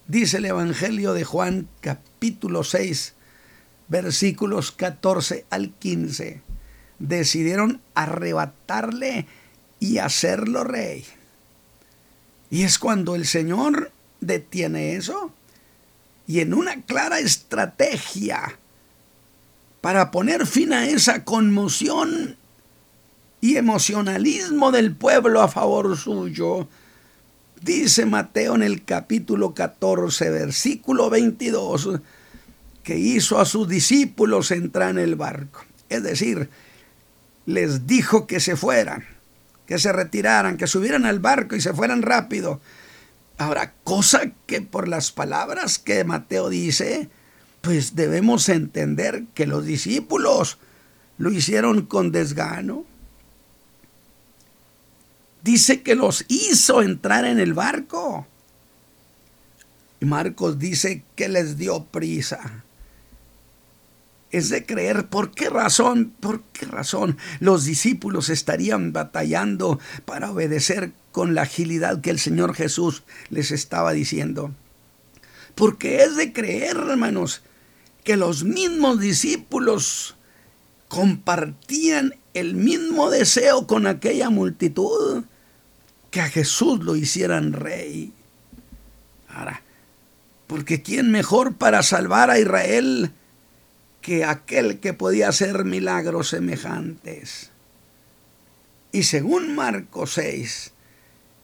dice 0.08 0.38
el 0.38 0.46
Evangelio 0.46 1.14
de 1.14 1.22
Juan 1.22 1.68
capítulo 1.80 2.64
6, 2.64 3.14
versículos 3.86 4.72
14 4.72 5.46
al 5.50 5.70
15, 5.70 6.42
decidieron 6.98 7.80
arrebatarle 7.94 9.28
y 9.78 9.98
hacerlo 9.98 10.64
rey. 10.64 11.04
Y 12.50 12.64
es 12.64 12.80
cuando 12.80 13.14
el 13.14 13.24
Señor 13.24 13.91
detiene 14.22 14.94
eso 14.94 15.32
y 16.26 16.40
en 16.40 16.54
una 16.54 16.80
clara 16.82 17.18
estrategia 17.18 18.58
para 19.80 20.10
poner 20.10 20.46
fin 20.46 20.72
a 20.72 20.86
esa 20.86 21.24
conmoción 21.24 22.36
y 23.40 23.56
emocionalismo 23.56 24.70
del 24.70 24.94
pueblo 24.94 25.42
a 25.42 25.48
favor 25.48 25.96
suyo, 25.98 26.68
dice 27.60 28.06
Mateo 28.06 28.54
en 28.54 28.62
el 28.62 28.84
capítulo 28.84 29.52
14, 29.52 30.30
versículo 30.30 31.10
22, 31.10 32.00
que 32.84 32.96
hizo 32.96 33.40
a 33.40 33.44
sus 33.44 33.68
discípulos 33.68 34.52
entrar 34.52 34.90
en 34.90 34.98
el 34.98 35.16
barco. 35.16 35.64
Es 35.88 36.04
decir, 36.04 36.48
les 37.44 37.88
dijo 37.88 38.28
que 38.28 38.38
se 38.38 38.54
fueran, 38.54 39.04
que 39.66 39.78
se 39.78 39.92
retiraran, 39.92 40.56
que 40.56 40.68
subieran 40.68 41.04
al 41.04 41.18
barco 41.18 41.56
y 41.56 41.60
se 41.60 41.74
fueran 41.74 42.02
rápido 42.02 42.60
Ahora, 43.42 43.74
cosa 43.82 44.30
que 44.46 44.62
por 44.62 44.86
las 44.86 45.10
palabras 45.10 45.80
que 45.80 46.04
Mateo 46.04 46.48
dice, 46.48 47.10
pues 47.60 47.96
debemos 47.96 48.48
entender 48.48 49.24
que 49.34 49.46
los 49.46 49.64
discípulos 49.64 50.58
lo 51.18 51.32
hicieron 51.32 51.86
con 51.86 52.12
desgano. 52.12 52.84
Dice 55.42 55.82
que 55.82 55.96
los 55.96 56.24
hizo 56.28 56.82
entrar 56.82 57.24
en 57.24 57.40
el 57.40 57.52
barco. 57.52 58.28
Y 59.98 60.04
Marcos 60.04 60.60
dice 60.60 61.02
que 61.16 61.28
les 61.28 61.56
dio 61.56 61.86
prisa 61.86 62.61
es 64.32 64.48
de 64.48 64.64
creer 64.64 65.06
por 65.08 65.30
qué 65.30 65.50
razón, 65.50 66.12
por 66.18 66.42
qué 66.52 66.66
razón 66.66 67.18
los 67.38 67.64
discípulos 67.64 68.30
estarían 68.30 68.92
batallando 68.92 69.78
para 70.06 70.32
obedecer 70.32 70.92
con 71.12 71.34
la 71.34 71.42
agilidad 71.42 72.00
que 72.00 72.10
el 72.10 72.18
Señor 72.18 72.54
Jesús 72.54 73.02
les 73.28 73.50
estaba 73.50 73.92
diciendo. 73.92 74.52
Porque 75.54 76.02
es 76.02 76.16
de 76.16 76.32
creer, 76.32 76.78
hermanos, 76.78 77.42
que 78.04 78.16
los 78.16 78.42
mismos 78.42 78.98
discípulos 78.98 80.16
compartían 80.88 82.14
el 82.32 82.54
mismo 82.54 83.10
deseo 83.10 83.66
con 83.66 83.86
aquella 83.86 84.30
multitud 84.30 85.24
que 86.10 86.22
a 86.22 86.28
Jesús 86.28 86.80
lo 86.80 86.96
hicieran 86.96 87.52
rey. 87.52 88.12
Ahora, 89.28 89.62
porque 90.46 90.82
¿quién 90.82 91.10
mejor 91.10 91.56
para 91.56 91.82
salvar 91.82 92.30
a 92.30 92.38
Israel 92.38 93.12
que 94.02 94.24
aquel 94.24 94.80
que 94.80 94.92
podía 94.92 95.28
hacer 95.28 95.64
milagros 95.64 96.28
semejantes. 96.28 97.50
Y 98.90 99.04
según 99.04 99.54
Marcos 99.54 100.14
6, 100.14 100.72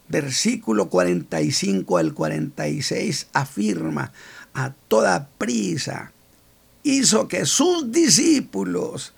versículo 0.09 0.91
45 0.91 1.97
al 1.97 2.13
46, 2.13 3.29
afirma, 3.33 4.13
a 4.55 4.75
toda 4.89 5.29
prisa, 5.39 6.13
hizo 6.83 7.29
que 7.29 7.47
sus 7.47 7.93
discípulos 7.93 9.15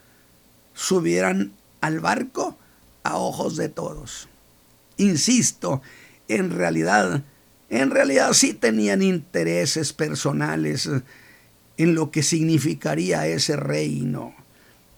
subieran 0.74 1.52
al 1.80 2.00
barco 2.00 2.58
a 3.02 3.16
ojos 3.16 3.56
de 3.56 3.68
todos. 3.68 4.28
Insisto, 4.98 5.80
en 6.28 6.50
realidad, 6.50 7.22
en 7.70 7.90
realidad 7.90 8.34
sí 8.34 8.52
tenían 8.52 9.02
intereses 9.02 9.92
personales 9.94 10.88
en 11.82 11.94
lo 11.94 12.10
que 12.10 12.22
significaría 12.22 13.26
ese 13.26 13.56
reino. 13.56 14.34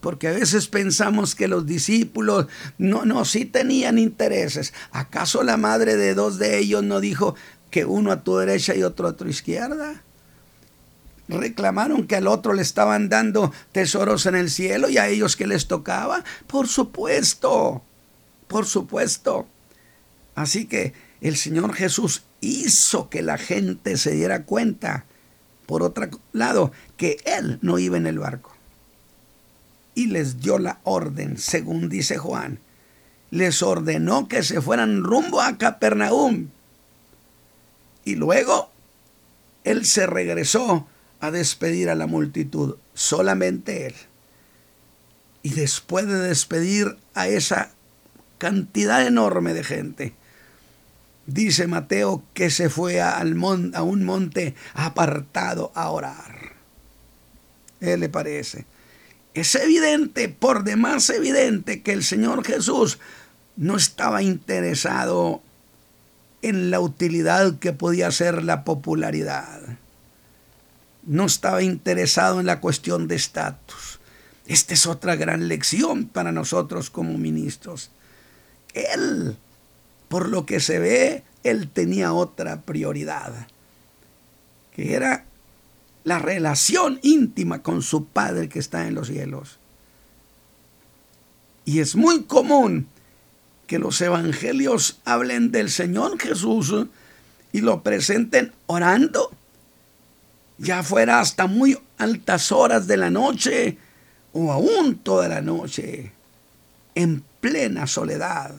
Porque 0.01 0.27
a 0.27 0.33
veces 0.33 0.67
pensamos 0.67 1.33
que 1.33 1.47
los 1.47 1.65
discípulos, 1.65 2.47
no, 2.77 3.05
no, 3.05 3.23
sí 3.23 3.45
tenían 3.45 3.97
intereses. 3.97 4.73
¿Acaso 4.91 5.43
la 5.43 5.55
madre 5.55 5.95
de 5.95 6.13
dos 6.13 6.39
de 6.39 6.59
ellos 6.59 6.83
no 6.83 6.99
dijo 6.99 7.35
que 7.71 7.85
uno 7.85 8.11
a 8.11 8.21
tu 8.21 8.35
derecha 8.35 8.75
y 8.75 8.83
otro 8.83 9.07
a 9.07 9.15
tu 9.15 9.25
izquierda? 9.25 10.03
reclamaron 11.29 12.05
que 12.05 12.17
al 12.17 12.27
otro 12.27 12.53
le 12.53 12.61
estaban 12.61 13.07
dando 13.07 13.53
tesoros 13.71 14.25
en 14.25 14.35
el 14.35 14.51
cielo 14.51 14.89
y 14.89 14.97
a 14.97 15.07
ellos 15.07 15.37
que 15.37 15.47
les 15.47 15.67
tocaba? 15.67 16.25
Por 16.47 16.67
supuesto, 16.67 17.81
por 18.49 18.65
supuesto. 18.65 19.47
Así 20.35 20.65
que 20.65 20.93
el 21.21 21.37
Señor 21.37 21.73
Jesús 21.73 22.23
hizo 22.41 23.09
que 23.09 23.21
la 23.21 23.37
gente 23.37 23.95
se 23.95 24.11
diera 24.11 24.43
cuenta 24.43 25.05
por 25.65 25.83
otro 25.83 26.09
lado, 26.31 26.71
que 26.97 27.17
él 27.25 27.59
no 27.61 27.79
iba 27.79 27.97
en 27.97 28.07
el 28.07 28.19
barco. 28.19 28.51
Y 29.95 30.07
les 30.07 30.39
dio 30.41 30.57
la 30.59 30.79
orden, 30.83 31.37
según 31.37 31.89
dice 31.89 32.17
Juan. 32.17 32.59
Les 33.31 33.61
ordenó 33.61 34.27
que 34.27 34.43
se 34.43 34.61
fueran 34.61 35.03
rumbo 35.03 35.41
a 35.41 35.57
Capernaum. 35.57 36.49
Y 38.05 38.15
luego 38.15 38.69
él 39.63 39.85
se 39.85 40.05
regresó 40.07 40.87
a 41.19 41.31
despedir 41.31 41.89
a 41.89 41.95
la 41.95 42.07
multitud, 42.07 42.75
solamente 42.93 43.87
él. 43.87 43.95
Y 45.41 45.51
después 45.51 46.07
de 46.07 46.19
despedir 46.19 46.97
a 47.13 47.27
esa 47.27 47.71
cantidad 48.37 49.05
enorme 49.05 49.53
de 49.53 49.63
gente, 49.63 50.13
Dice 51.25 51.67
Mateo 51.67 52.23
que 52.33 52.49
se 52.49 52.69
fue 52.69 53.01
a 53.01 53.21
un 53.21 54.03
monte 54.03 54.55
apartado 54.73 55.71
a 55.73 55.89
orar. 55.89 56.53
¿Qué 57.79 57.97
le 57.97 58.09
parece? 58.09 58.65
Es 59.33 59.55
evidente, 59.55 60.29
por 60.29 60.63
demás 60.63 61.09
evidente, 61.09 61.81
que 61.81 61.93
el 61.93 62.03
Señor 62.03 62.45
Jesús 62.45 62.99
no 63.55 63.77
estaba 63.77 64.21
interesado 64.21 65.41
en 66.41 66.71
la 66.71 66.79
utilidad 66.79 67.57
que 67.57 67.73
podía 67.73 68.11
ser 68.11 68.43
la 68.43 68.63
popularidad. 68.63 69.61
No 71.05 71.25
estaba 71.25 71.63
interesado 71.63 72.39
en 72.39 72.45
la 72.45 72.59
cuestión 72.59 73.07
de 73.07 73.15
estatus. 73.15 73.99
Esta 74.45 74.73
es 74.73 74.85
otra 74.87 75.15
gran 75.15 75.47
lección 75.47 76.05
para 76.07 76.31
nosotros 76.31 76.89
como 76.89 77.17
ministros. 77.17 77.91
Él 78.73 79.37
por 80.13 80.29
lo 80.29 80.45
que 80.45 80.59
se 80.59 80.77
ve, 80.77 81.23
él 81.41 81.69
tenía 81.69 82.13
otra 82.13 82.61
prioridad, 82.61 83.47
que 84.71 84.93
era 84.93 85.25
la 86.03 86.19
relación 86.19 86.99
íntima 87.01 87.63
con 87.63 87.81
su 87.81 88.05
Padre 88.05 88.47
que 88.47 88.59
está 88.59 88.85
en 88.85 88.93
los 88.93 89.07
cielos. 89.07 89.57
Y 91.65 91.79
es 91.79 91.95
muy 91.95 92.25
común 92.25 92.85
que 93.65 93.79
los 93.79 93.99
evangelios 94.01 94.99
hablen 95.03 95.51
del 95.51 95.71
Señor 95.71 96.19
Jesús 96.19 96.85
y 97.51 97.61
lo 97.61 97.81
presenten 97.81 98.53
orando, 98.67 99.31
ya 100.59 100.83
fuera 100.83 101.21
hasta 101.21 101.47
muy 101.47 101.79
altas 101.97 102.51
horas 102.51 102.85
de 102.85 102.97
la 102.97 103.09
noche 103.09 103.79
o 104.31 104.51
aún 104.51 104.99
toda 104.99 105.27
la 105.27 105.41
noche, 105.41 106.11
en 106.93 107.23
plena 107.41 107.87
soledad. 107.87 108.53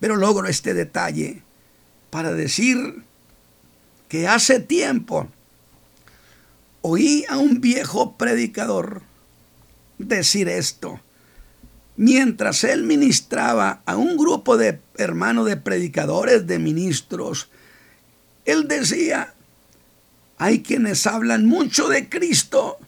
Pero 0.00 0.16
logro 0.16 0.48
este 0.48 0.74
detalle 0.74 1.42
para 2.10 2.32
decir 2.32 3.04
que 4.08 4.26
hace 4.26 4.58
tiempo 4.58 5.28
oí 6.82 7.24
a 7.28 7.36
un 7.36 7.60
viejo 7.60 8.16
predicador 8.16 9.02
decir 9.98 10.48
esto. 10.48 11.00
Mientras 11.96 12.64
él 12.64 12.84
ministraba 12.84 13.82
a 13.84 13.96
un 13.96 14.16
grupo 14.16 14.56
de 14.56 14.80
hermanos 14.96 15.46
de 15.46 15.58
predicadores, 15.58 16.46
de 16.46 16.58
ministros, 16.58 17.50
él 18.46 18.68
decía, 18.68 19.34
hay 20.38 20.62
quienes 20.62 21.06
hablan 21.06 21.44
mucho 21.44 21.88
de 21.88 22.08
Cristo, 22.08 22.78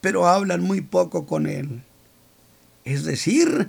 pero 0.00 0.26
hablan 0.26 0.62
muy 0.62 0.80
poco 0.80 1.26
con 1.26 1.46
Él. 1.46 1.82
Es 2.84 3.04
decir, 3.04 3.68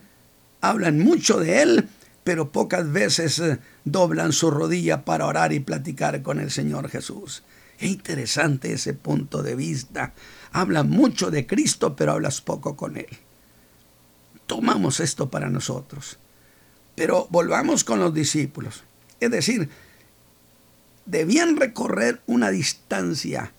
hablan 0.62 1.00
mucho 1.00 1.40
de 1.40 1.62
Él, 1.62 1.90
pero 2.30 2.52
pocas 2.52 2.92
veces 2.92 3.40
eh, 3.40 3.58
doblan 3.86 4.34
su 4.34 4.52
rodilla 4.52 5.04
para 5.04 5.26
orar 5.26 5.52
y 5.52 5.62
platicar 5.62 6.22
con 6.22 6.40
el 6.40 6.52
Señor 6.52 6.88
Jesús. 6.88 7.42
Es 7.80 7.90
interesante 7.90 8.72
ese 8.72 8.94
punto 8.94 9.42
de 9.42 9.56
vista. 9.56 10.14
Hablas 10.52 10.86
mucho 10.86 11.32
de 11.32 11.48
Cristo, 11.48 11.96
pero 11.96 12.12
hablas 12.12 12.42
poco 12.42 12.76
con 12.76 12.98
Él. 12.98 13.10
Tomamos 14.46 15.00
esto 15.00 15.32
para 15.32 15.50
nosotros. 15.50 16.20
Pero 16.94 17.26
volvamos 17.32 17.84
con 17.84 18.00
los 18.00 18.14
discípulos. 18.14 18.84
Es 19.20 19.32
decir, 19.32 19.68
debían 21.08 21.58
recorrer 21.58 22.22
una 22.28 22.52
distancia 22.52 23.54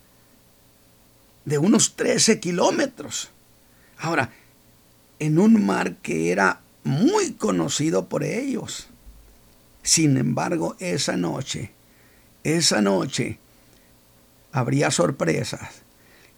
de 1.44 1.58
unos 1.58 1.96
13 1.96 2.38
kilómetros. 2.38 3.30
Ahora, 3.98 4.30
en 5.18 5.40
un 5.40 5.66
mar 5.66 5.96
que 5.96 6.30
era 6.30 6.60
muy 6.84 7.32
conocido 7.32 8.08
por 8.08 8.24
ellos. 8.24 8.88
Sin 9.82 10.16
embargo, 10.16 10.76
esa 10.78 11.16
noche, 11.16 11.72
esa 12.44 12.80
noche, 12.80 13.38
habría 14.52 14.90
sorpresas 14.90 15.82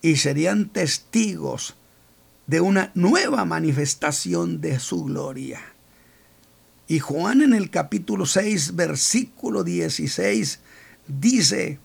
y 0.01 0.17
serían 0.17 0.69
testigos 0.69 1.75
de 2.47 2.61
una 2.61 2.91
nueva 2.95 3.45
manifestación 3.45 4.61
de 4.61 4.79
su 4.81 5.05
gloria. 5.05 5.61
Y 6.89 6.99
Juan 6.99 7.41
en 7.41 7.55
el 7.55 7.71
capítulo 7.71 8.27
6, 8.27 8.75
versículo 8.75 9.65
16, 9.65 10.59
dice, 11.07 11.79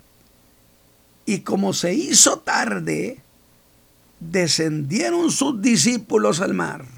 y 1.26 1.40
como 1.40 1.74
se 1.74 1.94
hizo 1.94 2.40
tarde, 2.40 3.22
descendieron 4.20 5.32
sus 5.32 5.62
discípulos 5.62 6.42
al 6.42 6.54
mar. 6.54 6.97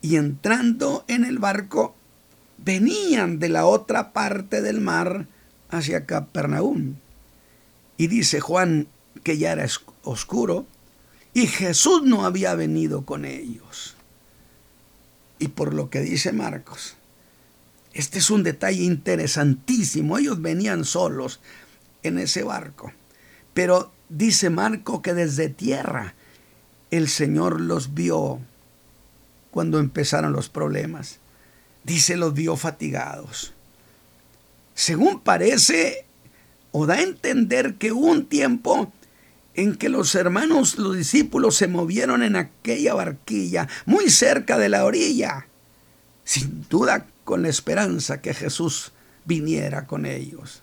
Y 0.00 0.16
entrando 0.16 1.04
en 1.08 1.24
el 1.24 1.38
barco, 1.38 1.94
venían 2.58 3.38
de 3.38 3.48
la 3.48 3.66
otra 3.66 4.12
parte 4.12 4.62
del 4.62 4.80
mar 4.80 5.26
hacia 5.70 6.06
Capernaum. 6.06 6.96
Y 7.96 8.06
dice 8.06 8.40
Juan 8.40 8.88
que 9.24 9.38
ya 9.38 9.52
era 9.52 9.66
oscuro 10.02 10.66
y 11.34 11.46
Jesús 11.46 12.02
no 12.04 12.24
había 12.24 12.54
venido 12.54 13.04
con 13.04 13.24
ellos. 13.24 13.96
Y 15.38 15.48
por 15.48 15.74
lo 15.74 15.90
que 15.90 16.00
dice 16.00 16.32
Marcos, 16.32 16.96
este 17.92 18.18
es 18.18 18.30
un 18.30 18.42
detalle 18.42 18.82
interesantísimo. 18.82 20.18
Ellos 20.18 20.42
venían 20.42 20.84
solos 20.84 21.40
en 22.02 22.18
ese 22.18 22.42
barco. 22.42 22.92
Pero 23.54 23.92
dice 24.08 24.50
Marco 24.50 25.02
que 25.02 25.14
desde 25.14 25.48
tierra 25.48 26.14
el 26.90 27.08
Señor 27.08 27.60
los 27.60 27.94
vio 27.94 28.40
cuando 29.58 29.80
empezaron 29.80 30.32
los 30.32 30.48
problemas. 30.48 31.18
Dice, 31.82 32.16
los 32.16 32.32
vio 32.32 32.54
fatigados. 32.54 33.54
Según 34.76 35.18
parece, 35.18 36.06
o 36.70 36.86
da 36.86 36.94
a 36.94 37.02
entender 37.02 37.74
que 37.74 37.90
hubo 37.90 38.06
un 38.06 38.26
tiempo 38.26 38.92
en 39.54 39.74
que 39.74 39.88
los 39.88 40.14
hermanos, 40.14 40.78
los 40.78 40.96
discípulos 40.96 41.56
se 41.56 41.66
movieron 41.66 42.22
en 42.22 42.36
aquella 42.36 42.94
barquilla, 42.94 43.66
muy 43.84 44.10
cerca 44.10 44.58
de 44.58 44.68
la 44.68 44.84
orilla, 44.84 45.48
sin 46.22 46.64
duda 46.68 47.08
con 47.24 47.42
la 47.42 47.48
esperanza 47.48 48.20
que 48.20 48.34
Jesús 48.34 48.92
viniera 49.24 49.88
con 49.88 50.06
ellos. 50.06 50.62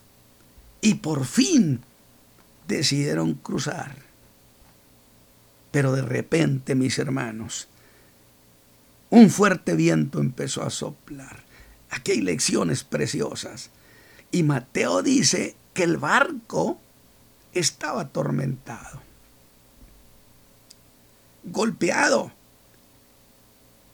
Y 0.79 0.93
por 0.93 1.25
fin 1.25 1.81
decidieron 2.65 3.34
cruzar. 3.34 3.97
Pero 5.71 5.91
de 5.91 6.01
repente, 6.01 6.75
mis 6.75 6.97
hermanos, 6.97 7.67
un 9.15 9.30
fuerte 9.30 9.75
viento 9.75 10.19
empezó 10.19 10.63
a 10.63 10.69
soplar. 10.69 11.45
Aquí 11.89 12.12
hay 12.12 12.21
lecciones 12.21 12.84
preciosas. 12.84 13.69
Y 14.30 14.43
Mateo 14.43 15.01
dice 15.04 15.56
que 15.73 15.84
el 15.84 15.95
barco 15.95 16.82
estaba 17.54 18.01
atormentado, 18.01 19.01
golpeado. 21.45 22.34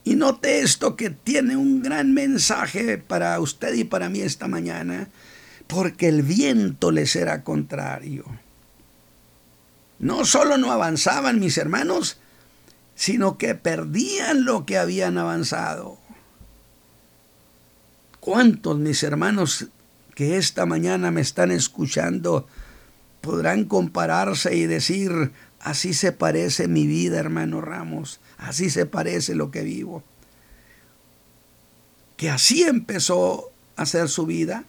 Y 0.04 0.16
note 0.16 0.62
esto 0.62 0.96
que 0.96 1.12
tiene 1.12 1.56
un 1.56 1.84
gran 1.84 2.16
mensaje 2.16 2.98
para 2.98 3.40
usted 3.40 3.76
y 3.76 3.84
para 3.84 4.10
mí 4.10 4.22
esta 4.22 4.48
mañana, 4.48 5.10
porque 5.68 6.08
el 6.08 6.24
viento 6.24 6.90
les 6.90 7.16
era 7.16 7.44
contrario. 7.44 8.26
No 10.00 10.26
solo 10.26 10.58
no 10.58 10.72
avanzaban 10.72 11.40
mis 11.40 11.60
hermanos, 11.60 12.18
sino 13.02 13.40
que 13.40 13.56
perdían 13.56 14.46
lo 14.46 14.64
que 14.64 14.78
habían 14.78 15.18
avanzado. 15.18 15.98
¿Cuántos 18.20 18.78
mis 18.78 19.02
hermanos 19.02 19.70
que 20.14 20.38
esta 20.38 20.68
mañana 20.68 21.10
me 21.10 21.22
están 21.22 21.50
escuchando 21.50 22.48
podrán 23.22 23.66
compararse 23.66 24.56
y 24.56 24.68
decir, 24.68 25.32
así 25.62 25.96
se 25.96 26.12
parece 26.12 26.68
mi 26.68 26.86
vida, 26.86 27.18
hermano 27.18 27.60
Ramos, 27.60 28.20
así 28.38 28.70
se 28.70 28.86
parece 28.86 29.34
lo 29.34 29.50
que 29.50 29.64
vivo? 29.64 30.04
Que 32.18 32.30
así 32.30 32.62
empezó 32.62 33.50
a 33.78 33.88
ser 33.88 34.10
su 34.10 34.28
vida. 34.28 34.64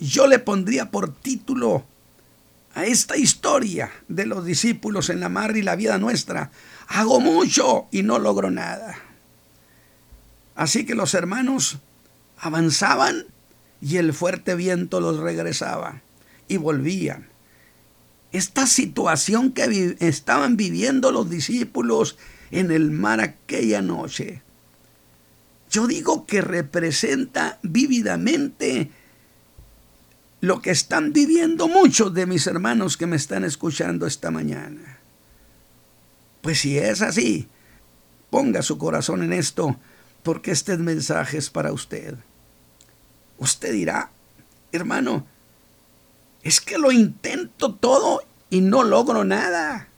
Yo 0.00 0.26
le 0.26 0.40
pondría 0.40 0.90
por 0.90 1.14
título 1.14 1.84
a 2.76 2.84
esta 2.84 3.16
historia 3.16 3.90
de 4.06 4.26
los 4.26 4.44
discípulos 4.44 5.08
en 5.08 5.18
la 5.18 5.30
mar 5.30 5.56
y 5.56 5.62
la 5.62 5.76
vida 5.76 5.96
nuestra. 5.96 6.50
Hago 6.88 7.20
mucho 7.20 7.88
y 7.90 8.02
no 8.02 8.18
logro 8.18 8.50
nada. 8.50 8.98
Así 10.54 10.84
que 10.84 10.94
los 10.94 11.14
hermanos 11.14 11.78
avanzaban 12.38 13.24
y 13.80 13.96
el 13.96 14.12
fuerte 14.12 14.54
viento 14.54 15.00
los 15.00 15.20
regresaba 15.20 16.02
y 16.48 16.58
volvían. 16.58 17.28
Esta 18.30 18.66
situación 18.66 19.52
que 19.52 19.96
estaban 20.00 20.58
viviendo 20.58 21.12
los 21.12 21.30
discípulos 21.30 22.18
en 22.50 22.70
el 22.70 22.90
mar 22.90 23.22
aquella 23.22 23.80
noche, 23.80 24.42
yo 25.70 25.86
digo 25.86 26.26
que 26.26 26.42
representa 26.42 27.58
vívidamente 27.62 28.90
lo 30.46 30.62
que 30.62 30.70
están 30.70 31.12
viviendo 31.12 31.66
muchos 31.66 32.14
de 32.14 32.24
mis 32.24 32.46
hermanos 32.46 32.96
que 32.96 33.06
me 33.06 33.16
están 33.16 33.42
escuchando 33.42 34.06
esta 34.06 34.30
mañana. 34.30 35.00
Pues 36.40 36.60
si 36.60 36.78
es 36.78 37.02
así, 37.02 37.48
ponga 38.30 38.62
su 38.62 38.78
corazón 38.78 39.24
en 39.24 39.32
esto, 39.32 39.76
porque 40.22 40.52
este 40.52 40.76
mensaje 40.76 41.38
es 41.38 41.50
para 41.50 41.72
usted. 41.72 42.14
Usted 43.38 43.72
dirá, 43.72 44.12
hermano, 44.70 45.26
es 46.44 46.60
que 46.60 46.78
lo 46.78 46.92
intento 46.92 47.74
todo 47.74 48.22
y 48.48 48.60
no 48.60 48.84
logro 48.84 49.24
nada. 49.24 49.88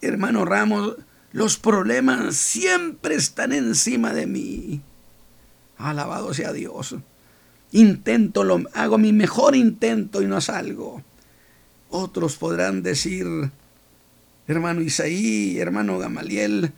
Hermano 0.00 0.44
Ramos, 0.44 0.96
los 1.30 1.58
problemas 1.58 2.34
siempre 2.34 3.14
están 3.14 3.52
encima 3.52 4.12
de 4.12 4.26
mí. 4.26 4.80
Alabado 5.78 6.34
sea 6.34 6.52
Dios. 6.52 6.96
Intento, 7.72 8.44
lo, 8.44 8.62
hago 8.74 8.98
mi 8.98 9.12
mejor 9.12 9.54
intento 9.54 10.22
y 10.22 10.26
no 10.26 10.40
salgo. 10.40 11.02
Otros 11.88 12.36
podrán 12.36 12.82
decir, 12.82 13.26
hermano 14.46 14.80
Isaí, 14.80 15.58
hermano 15.58 15.98
Gamaliel, 15.98 16.72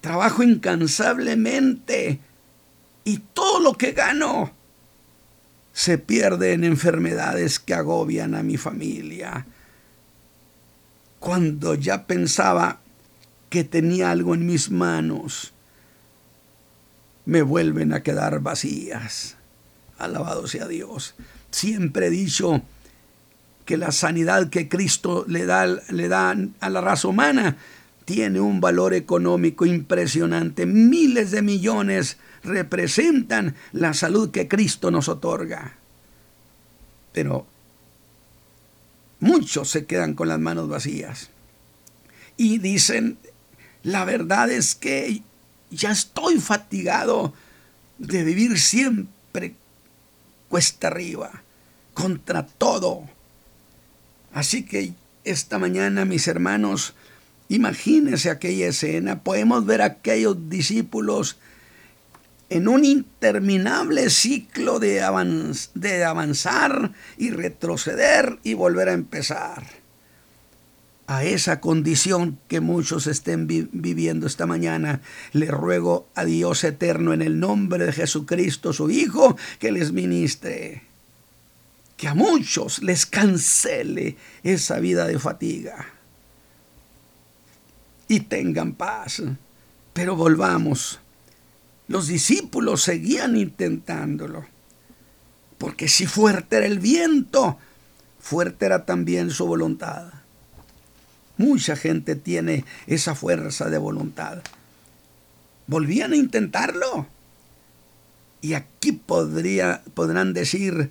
trabajo 0.00 0.42
incansablemente 0.42 2.20
y 3.04 3.18
todo 3.18 3.60
lo 3.60 3.74
que 3.74 3.92
gano 3.92 4.52
se 5.72 5.98
pierde 5.98 6.52
en 6.52 6.64
enfermedades 6.64 7.58
que 7.60 7.74
agobian 7.74 8.34
a 8.34 8.42
mi 8.42 8.56
familia. 8.56 9.46
Cuando 11.20 11.74
ya 11.74 12.06
pensaba 12.06 12.80
que 13.50 13.62
tenía 13.62 14.10
algo 14.10 14.34
en 14.34 14.46
mis 14.46 14.70
manos, 14.70 15.52
me 17.24 17.42
vuelven 17.42 17.92
a 17.92 18.02
quedar 18.02 18.40
vacías. 18.40 19.35
Alabado 19.98 20.46
sea 20.46 20.68
Dios. 20.68 21.14
Siempre 21.50 22.08
he 22.08 22.10
dicho 22.10 22.62
que 23.64 23.76
la 23.76 23.92
sanidad 23.92 24.48
que 24.48 24.68
Cristo 24.68 25.24
le 25.28 25.46
da, 25.46 25.66
le 25.66 26.08
da 26.08 26.36
a 26.60 26.70
la 26.70 26.80
raza 26.80 27.08
humana 27.08 27.56
tiene 28.04 28.40
un 28.40 28.60
valor 28.60 28.94
económico 28.94 29.66
impresionante. 29.66 30.64
Miles 30.64 31.32
de 31.32 31.42
millones 31.42 32.18
representan 32.44 33.56
la 33.72 33.94
salud 33.94 34.30
que 34.30 34.48
Cristo 34.48 34.90
nos 34.90 35.08
otorga. 35.08 35.74
Pero 37.12 37.46
muchos 39.20 39.68
se 39.70 39.86
quedan 39.86 40.14
con 40.14 40.28
las 40.28 40.38
manos 40.38 40.68
vacías 40.68 41.30
y 42.36 42.58
dicen, 42.58 43.18
la 43.82 44.04
verdad 44.04 44.50
es 44.50 44.74
que 44.74 45.22
ya 45.70 45.90
estoy 45.90 46.38
fatigado 46.38 47.34
de 47.98 48.22
vivir 48.22 48.60
siempre 48.60 49.54
cuesta 50.48 50.88
arriba, 50.88 51.42
contra 51.94 52.46
todo. 52.46 53.04
Así 54.32 54.64
que 54.64 54.92
esta 55.24 55.58
mañana, 55.58 56.04
mis 56.04 56.28
hermanos, 56.28 56.94
imagínense 57.48 58.30
aquella 58.30 58.68
escena, 58.68 59.22
podemos 59.22 59.64
ver 59.66 59.82
a 59.82 59.86
aquellos 59.86 60.48
discípulos 60.48 61.38
en 62.48 62.68
un 62.68 62.84
interminable 62.84 64.08
ciclo 64.10 64.78
de, 64.78 65.02
de 65.74 66.04
avanzar 66.04 66.92
y 67.16 67.30
retroceder 67.30 68.38
y 68.44 68.54
volver 68.54 68.88
a 68.88 68.92
empezar. 68.92 69.85
A 71.06 71.24
esa 71.24 71.60
condición 71.60 72.38
que 72.48 72.60
muchos 72.60 73.06
estén 73.06 73.46
viviendo 73.46 74.26
esta 74.26 74.46
mañana, 74.46 75.02
le 75.32 75.46
ruego 75.46 76.08
a 76.14 76.24
Dios 76.24 76.64
eterno 76.64 77.12
en 77.12 77.22
el 77.22 77.38
nombre 77.38 77.86
de 77.86 77.92
Jesucristo, 77.92 78.72
su 78.72 78.90
Hijo, 78.90 79.36
que 79.60 79.70
les 79.70 79.92
ministre. 79.92 80.82
Que 81.96 82.08
a 82.08 82.14
muchos 82.14 82.82
les 82.82 83.06
cancele 83.06 84.16
esa 84.42 84.80
vida 84.80 85.06
de 85.06 85.18
fatiga. 85.18 85.86
Y 88.08 88.20
tengan 88.20 88.74
paz. 88.74 89.22
Pero 89.92 90.16
volvamos. 90.16 91.00
Los 91.88 92.08
discípulos 92.08 92.82
seguían 92.82 93.36
intentándolo. 93.36 94.44
Porque 95.56 95.88
si 95.88 96.06
fuerte 96.06 96.56
era 96.56 96.66
el 96.66 96.80
viento, 96.80 97.58
fuerte 98.18 98.66
era 98.66 98.84
también 98.84 99.30
su 99.30 99.46
voluntad. 99.46 100.15
Mucha 101.38 101.76
gente 101.76 102.16
tiene 102.16 102.64
esa 102.86 103.14
fuerza 103.14 103.68
de 103.68 103.78
voluntad. 103.78 104.42
Volvían 105.66 106.12
a 106.12 106.16
intentarlo. 106.16 107.06
Y 108.40 108.54
aquí 108.54 108.92
podría, 108.92 109.82
podrán 109.94 110.32
decir, 110.32 110.90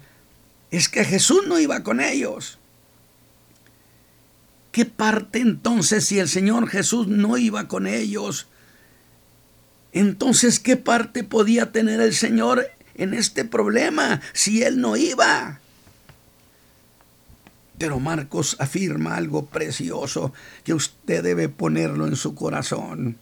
es 0.71 0.89
que 0.89 1.05
Jesús 1.05 1.43
no 1.47 1.59
iba 1.59 1.83
con 1.83 2.01
ellos. 2.01 2.59
¿Qué 4.71 4.85
parte 4.85 5.39
entonces 5.39 6.05
si 6.05 6.19
el 6.19 6.27
Señor 6.27 6.67
Jesús 6.67 7.07
no 7.07 7.37
iba 7.37 7.67
con 7.67 7.87
ellos? 7.87 8.47
Entonces, 9.93 10.59
¿qué 10.59 10.75
parte 10.75 11.23
podía 11.23 11.71
tener 11.71 12.01
el 12.01 12.13
Señor 12.13 12.69
en 12.95 13.13
este 13.13 13.45
problema 13.45 14.21
si 14.33 14.63
Él 14.63 14.81
no 14.81 14.97
iba? 14.97 15.61
Pero 17.77 17.99
Marcos 17.99 18.55
afirma 18.59 19.15
algo 19.15 19.45
precioso 19.47 20.33
que 20.63 20.73
usted 20.73 21.23
debe 21.23 21.49
ponerlo 21.49 22.07
en 22.07 22.15
su 22.15 22.33
corazón. 22.35 23.17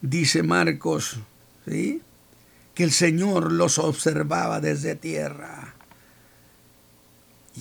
Dice 0.00 0.42
Marcos, 0.42 1.18
¿sí? 1.66 2.02
Que 2.74 2.84
el 2.84 2.90
Señor 2.90 3.52
los 3.52 3.78
observaba 3.78 4.60
desde 4.60 4.96
tierra. 4.96 5.74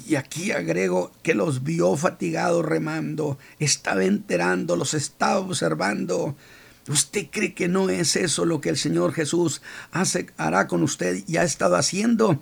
Y 0.08 0.16
aquí 0.16 0.52
agrego 0.52 1.12
que 1.22 1.36
los 1.36 1.64
vio 1.64 1.96
fatigados 1.98 2.66
remando, 2.66 3.38
estaba 3.60 4.06
enterando, 4.06 4.76
los 4.76 4.94
estaba 4.94 5.40
observando. 5.40 6.36
¿Usted 6.88 7.28
cree 7.30 7.54
que 7.54 7.68
no 7.68 7.90
es 7.90 8.16
eso 8.16 8.46
lo 8.46 8.62
que 8.62 8.70
el 8.70 8.78
Señor 8.78 9.14
Jesús 9.14 9.62
hace, 9.92 10.28
hará 10.38 10.68
con 10.68 10.82
usted 10.82 11.24
y 11.28 11.38
ha 11.38 11.44
estado 11.44 11.76
haciendo? 11.76 12.40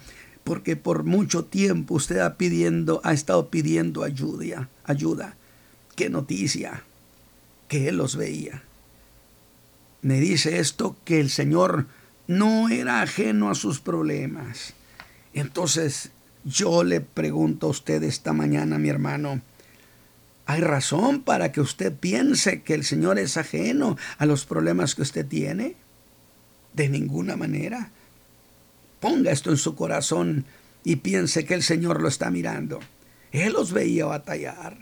Porque 0.49 0.75
por 0.75 1.03
mucho 1.03 1.45
tiempo 1.45 1.93
usted 1.93 2.17
ha, 2.17 2.33
pidiendo, 2.33 3.01
ha 3.03 3.13
estado 3.13 3.51
pidiendo 3.51 4.03
ayuda, 4.03 4.67
ayuda. 4.83 5.35
¿Qué 5.95 6.09
noticia? 6.09 6.81
Que 7.67 7.89
Él 7.89 7.97
los 7.97 8.15
veía. 8.15 8.63
Me 10.01 10.19
dice 10.19 10.57
esto 10.57 10.97
que 11.05 11.19
el 11.19 11.29
Señor 11.29 11.85
no 12.25 12.67
era 12.69 13.03
ajeno 13.03 13.51
a 13.51 13.53
sus 13.53 13.79
problemas. 13.79 14.73
Entonces 15.35 16.09
yo 16.43 16.83
le 16.83 16.99
pregunto 16.99 17.67
a 17.67 17.69
usted 17.69 18.01
esta 18.01 18.33
mañana, 18.33 18.79
mi 18.79 18.89
hermano, 18.89 19.41
¿hay 20.47 20.61
razón 20.61 21.21
para 21.21 21.51
que 21.51 21.61
usted 21.61 21.93
piense 21.93 22.63
que 22.63 22.73
el 22.73 22.83
Señor 22.83 23.19
es 23.19 23.37
ajeno 23.37 23.97
a 24.17 24.25
los 24.25 24.47
problemas 24.47 24.95
que 24.95 25.03
usted 25.03 25.27
tiene? 25.27 25.75
De 26.73 26.89
ninguna 26.89 27.35
manera. 27.35 27.91
Ponga 28.99 29.31
esto 29.31 29.49
en 29.49 29.57
su 29.57 29.75
corazón 29.75 30.45
y 30.83 30.97
piense 30.97 31.45
que 31.45 31.53
el 31.53 31.63
Señor 31.63 32.01
lo 32.01 32.07
está 32.07 32.29
mirando. 32.31 32.79
Él 33.31 33.53
los 33.53 33.71
veía 33.71 34.05
batallar, 34.05 34.77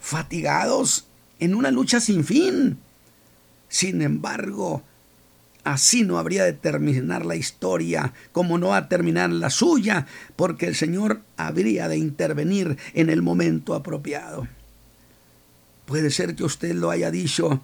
fatigados 0.00 1.06
en 1.38 1.54
una 1.54 1.70
lucha 1.70 2.00
sin 2.00 2.24
fin. 2.24 2.78
Sin 3.68 4.00
embargo, 4.02 4.82
así 5.64 6.04
no 6.04 6.18
habría 6.18 6.44
de 6.44 6.52
terminar 6.52 7.26
la 7.26 7.36
historia 7.36 8.14
como 8.32 8.58
no 8.58 8.68
va 8.68 8.78
a 8.78 8.88
terminar 8.88 9.30
la 9.30 9.50
suya, 9.50 10.06
porque 10.36 10.66
el 10.66 10.74
Señor 10.74 11.20
habría 11.36 11.88
de 11.88 11.98
intervenir 11.98 12.78
en 12.94 13.10
el 13.10 13.22
momento 13.22 13.74
apropiado. 13.74 14.46
Puede 15.84 16.10
ser 16.10 16.34
que 16.34 16.44
usted 16.44 16.74
lo 16.74 16.90
haya 16.90 17.10
dicho, 17.10 17.60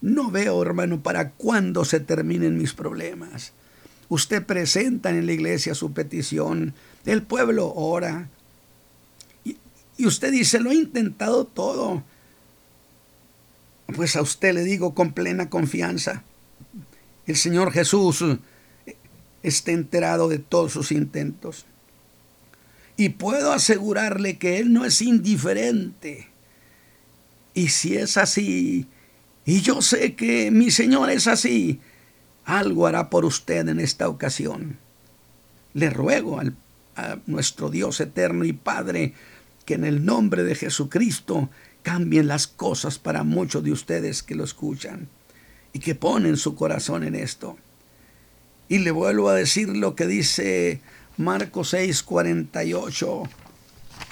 no 0.00 0.30
veo, 0.30 0.60
hermano, 0.60 1.02
para 1.02 1.30
cuándo 1.30 1.84
se 1.84 2.00
terminen 2.00 2.58
mis 2.58 2.74
problemas. 2.74 3.52
Usted 4.14 4.46
presenta 4.46 5.10
en 5.10 5.26
la 5.26 5.32
iglesia 5.32 5.74
su 5.74 5.92
petición, 5.92 6.72
el 7.04 7.24
pueblo 7.24 7.72
ora. 7.74 8.28
Y, 9.44 9.56
usted 10.06 10.30
dice, 10.30 10.60
lo 10.60 10.70
he 10.70 10.76
intentado 10.76 11.44
todo. 11.44 12.04
Pues 13.96 14.14
a 14.14 14.22
usted 14.22 14.54
le 14.54 14.62
digo 14.62 14.94
con 14.94 15.14
plena 15.14 15.50
confianza, 15.50 16.22
el 17.26 17.34
Señor 17.34 17.72
Jesús 17.72 18.24
está 19.42 19.72
enterado 19.72 20.28
de 20.28 20.38
todos 20.38 20.70
sus 20.70 20.92
intentos. 20.92 21.66
Y 22.96 23.08
puedo 23.08 23.52
asegurarle 23.52 24.38
que 24.38 24.58
Él 24.58 24.72
no 24.72 24.84
es 24.84 25.02
indiferente. 25.02 26.28
Y 27.52 27.70
si 27.70 27.96
es 27.96 28.16
así, 28.16 28.86
y 29.44 29.60
yo 29.60 29.82
sé 29.82 30.14
que 30.14 30.52
mi 30.52 30.70
Señor 30.70 31.10
es 31.10 31.26
así, 31.26 31.80
algo 32.44 32.86
hará 32.86 33.10
por 33.10 33.24
usted 33.24 33.68
en 33.68 33.80
esta 33.80 34.08
ocasión. 34.08 34.78
Le 35.72 35.90
ruego 35.90 36.38
al, 36.38 36.56
a 36.96 37.18
nuestro 37.26 37.70
Dios 37.70 38.00
eterno 38.00 38.44
y 38.44 38.52
Padre 38.52 39.14
que 39.64 39.74
en 39.74 39.84
el 39.84 40.04
nombre 40.04 40.44
de 40.44 40.54
Jesucristo 40.54 41.48
cambien 41.82 42.28
las 42.28 42.46
cosas 42.46 42.98
para 42.98 43.24
muchos 43.24 43.62
de 43.64 43.72
ustedes 43.72 44.22
que 44.22 44.34
lo 44.34 44.44
escuchan 44.44 45.08
y 45.72 45.80
que 45.80 45.94
ponen 45.94 46.36
su 46.36 46.54
corazón 46.54 47.04
en 47.04 47.14
esto. 47.14 47.56
Y 48.68 48.78
le 48.78 48.90
vuelvo 48.90 49.28
a 49.28 49.34
decir 49.34 49.68
lo 49.68 49.94
que 49.94 50.06
dice 50.06 50.80
Marcos 51.16 51.74
6:48. 51.74 53.28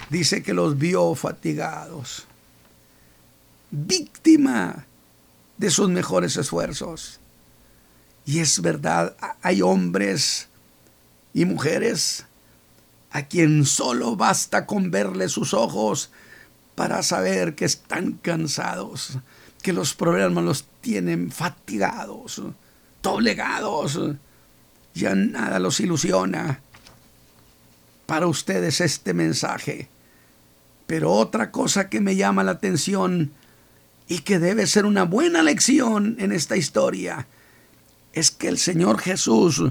Dice 0.09 0.43
que 0.43 0.53
los 0.53 0.77
vio 0.77 1.15
fatigados, 1.15 2.25
víctima 3.71 4.85
de 5.57 5.71
sus 5.71 5.89
mejores 5.89 6.37
esfuerzos. 6.37 7.19
Y 8.25 8.39
es 8.39 8.61
verdad, 8.61 9.15
hay 9.41 9.61
hombres 9.61 10.47
y 11.33 11.45
mujeres 11.45 12.25
a 13.11 13.23
quien 13.23 13.65
solo 13.65 14.15
basta 14.15 14.65
con 14.65 14.91
verle 14.91 15.29
sus 15.29 15.53
ojos 15.53 16.09
para 16.75 17.03
saber 17.03 17.53
que 17.55 17.65
están 17.65 18.13
cansados, 18.13 19.19
que 19.61 19.73
los 19.73 19.93
problemas 19.93 20.43
los 20.43 20.65
tienen 20.81 21.31
fatigados, 21.31 22.41
doblegados, 23.01 23.99
ya 24.93 25.15
nada 25.15 25.59
los 25.59 25.79
ilusiona. 25.79 26.61
Para 28.05 28.27
ustedes 28.27 28.81
este 28.81 29.13
mensaje. 29.13 29.89
Pero 30.87 31.11
otra 31.13 31.51
cosa 31.51 31.89
que 31.89 32.01
me 32.01 32.15
llama 32.15 32.43
la 32.43 32.51
atención 32.51 33.31
y 34.07 34.19
que 34.19 34.39
debe 34.39 34.67
ser 34.67 34.85
una 34.85 35.03
buena 35.03 35.41
lección 35.41 36.17
en 36.19 36.31
esta 36.31 36.57
historia 36.57 37.27
es 38.13 38.31
que 38.31 38.47
el 38.47 38.57
Señor 38.57 38.99
Jesús 38.99 39.63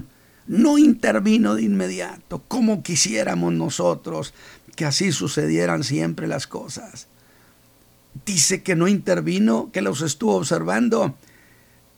no 0.47 0.77
intervino 0.77 1.55
de 1.55 1.63
inmediato, 1.63 2.43
como 2.47 2.83
quisiéramos 2.83 3.53
nosotros 3.53 4.33
que 4.75 4.85
así 4.85 5.11
sucedieran 5.11 5.83
siempre 5.83 6.27
las 6.27 6.47
cosas. 6.47 7.07
Dice 8.25 8.61
que 8.61 8.75
no 8.75 8.87
intervino, 8.87 9.71
que 9.71 9.81
los 9.81 10.01
estuvo 10.01 10.35
observando. 10.35 11.15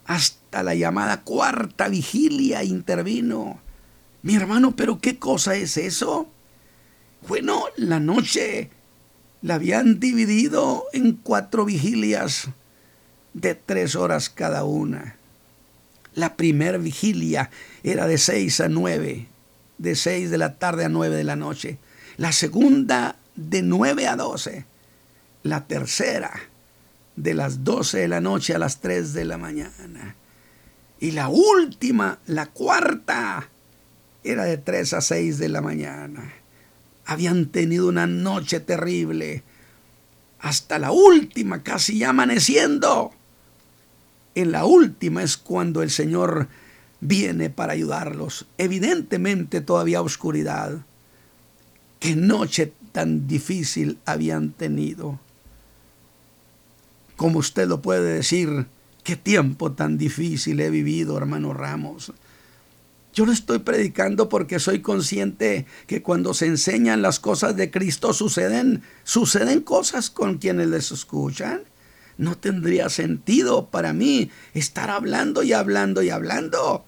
Hasta 0.05 0.63
la 0.63 0.75
llamada 0.75 1.21
cuarta 1.21 1.88
vigilia 1.88 2.63
intervino. 2.63 3.60
Mi 4.21 4.36
hermano, 4.36 4.75
pero 4.75 4.99
¿qué 4.99 5.17
cosa 5.17 5.55
es 5.55 5.77
eso? 5.77 6.27
Bueno, 7.27 7.63
la 7.75 7.99
noche 7.99 8.69
la 9.41 9.55
habían 9.55 9.99
dividido 9.99 10.86
en 10.93 11.13
cuatro 11.13 11.65
vigilias 11.65 12.49
de 13.34 13.55
tres 13.55 13.95
horas 13.95 14.29
cada 14.29 14.63
una. 14.63 15.17
La 16.15 16.38
primera 16.38 16.78
vigilia 16.78 17.51
era 17.84 18.08
de 18.08 18.17
6 18.17 18.62
a 18.62 18.69
9, 18.69 19.28
de 19.78 19.95
6 19.95 20.32
de 20.32 20.38
la 20.38 20.56
tarde 20.56 20.86
a 20.86 20.89
9 20.89 21.15
de 21.15 21.23
la 21.25 21.36
noche. 21.36 21.78
La 22.15 22.32
segunda 22.32 23.17
de 23.36 23.62
9 23.62 24.08
a 24.08 24.15
12. 24.15 24.65
La 25.43 25.67
tercera 25.67 26.32
de 27.17 27.34
las 27.34 27.65
12 27.65 27.99
de 27.99 28.08
la 28.08 28.21
noche 28.21 28.56
a 28.56 28.60
las 28.60 28.80
3 28.80 29.13
de 29.13 29.25
la 29.25 29.38
mañana. 29.38 30.15
Y 31.01 31.12
la 31.12 31.28
última, 31.28 32.19
la 32.28 32.45
cuarta, 32.45 33.49
era 34.23 34.45
de 34.45 34.58
3 34.58 34.93
a 34.93 35.01
6 35.01 35.38
de 35.38 35.49
la 35.49 35.62
mañana. 35.62 36.34
Habían 37.06 37.47
tenido 37.47 37.89
una 37.89 38.08
noche 38.08 38.62
terrible. 38.62 39.43
Hasta 40.39 40.80
la 40.80 40.91
última, 40.91 41.62
casi 41.62 41.99
ya 41.99 42.12
amaneciendo 42.12 43.13
en 44.36 44.52
la 44.52 44.65
última 44.65 45.24
es 45.24 45.38
cuando 45.38 45.82
el 45.82 45.89
Señor 45.89 46.48
viene 47.00 47.50
para 47.50 47.74
ayudarlos. 47.74 48.45
Evidentemente 48.58 49.62
todavía 49.62 50.02
oscuridad. 50.02 50.86
Qué 52.00 52.15
noche 52.15 52.74
tan 52.91 53.28
difícil 53.28 53.98
habían 54.06 54.52
tenido. 54.52 55.19
como 57.15 57.39
usted 57.39 57.65
lo 57.65 57.82
puede 57.82 58.13
decir, 58.13 58.67
qué 59.04 59.15
tiempo 59.15 59.71
tan 59.71 59.98
difícil 59.98 60.60
he 60.60 60.69
vivido, 60.69 61.17
hermano 61.17 61.54
Ramos. 61.54 62.12
Yo 63.13 63.26
lo 63.26 63.32
estoy 63.32 63.60
predicando 63.60 64.28
porque 64.28 64.60
soy 64.60 64.82
consciente 64.82 65.65
que 65.88 66.02
cuando 66.02 66.34
se 66.34 66.48
enseñan 66.48 67.02
las 67.02 67.21
cosas 67.21 67.56
de 67.56 67.71
Cristo 67.71 68.12
suceden, 68.12 68.84
suceden 69.06 69.62
cosas 69.62 70.10
con 70.10 70.38
quienes 70.39 70.67
les 70.67 70.91
escuchan. 70.91 71.62
No 72.17 72.38
tendría 72.38 72.89
sentido 72.89 73.67
para 73.67 73.93
mí 73.93 74.32
estar 74.54 74.89
hablando 74.89 75.43
y 75.43 75.54
hablando 75.54 76.01
y 76.01 76.10
hablando. 76.10 76.86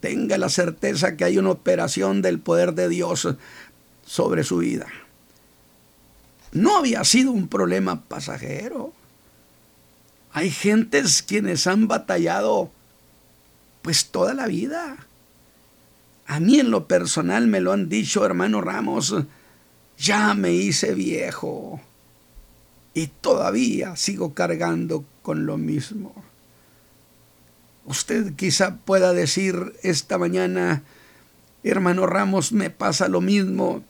Tenga 0.00 0.38
la 0.38 0.48
certeza 0.48 1.16
que 1.16 1.24
hay 1.24 1.38
una 1.38 1.50
operación 1.50 2.22
del 2.22 2.38
poder 2.38 2.74
de 2.74 2.88
Dios 2.88 3.28
sobre 4.04 4.44
su 4.44 4.58
vida. 4.58 4.86
No 6.52 6.78
había 6.78 7.04
sido 7.04 7.32
un 7.32 7.48
problema 7.48 8.02
pasajero. 8.02 8.92
Hay 10.32 10.50
gentes 10.50 11.22
quienes 11.22 11.66
han 11.66 11.88
batallado 11.88 12.70
pues 13.82 14.06
toda 14.06 14.32
la 14.32 14.46
vida. 14.46 14.96
A 16.26 16.40
mí 16.40 16.58
en 16.58 16.70
lo 16.70 16.88
personal 16.88 17.46
me 17.46 17.60
lo 17.60 17.72
han 17.72 17.88
dicho, 17.88 18.24
hermano 18.24 18.60
Ramos, 18.60 19.14
ya 19.98 20.34
me 20.34 20.52
hice 20.52 20.94
viejo 20.94 21.80
y 22.96 23.08
todavía 23.08 23.94
sigo 23.94 24.32
cargando 24.32 25.04
con 25.20 25.44
lo 25.44 25.58
mismo. 25.58 26.14
Usted 27.84 28.34
quizá 28.36 28.76
pueda 28.76 29.12
decir 29.12 29.74
esta 29.82 30.16
mañana, 30.16 30.82
hermano 31.62 32.06
Ramos, 32.06 32.52
me 32.52 32.70
pasa 32.70 33.08
lo 33.08 33.20
mismo. 33.20 33.84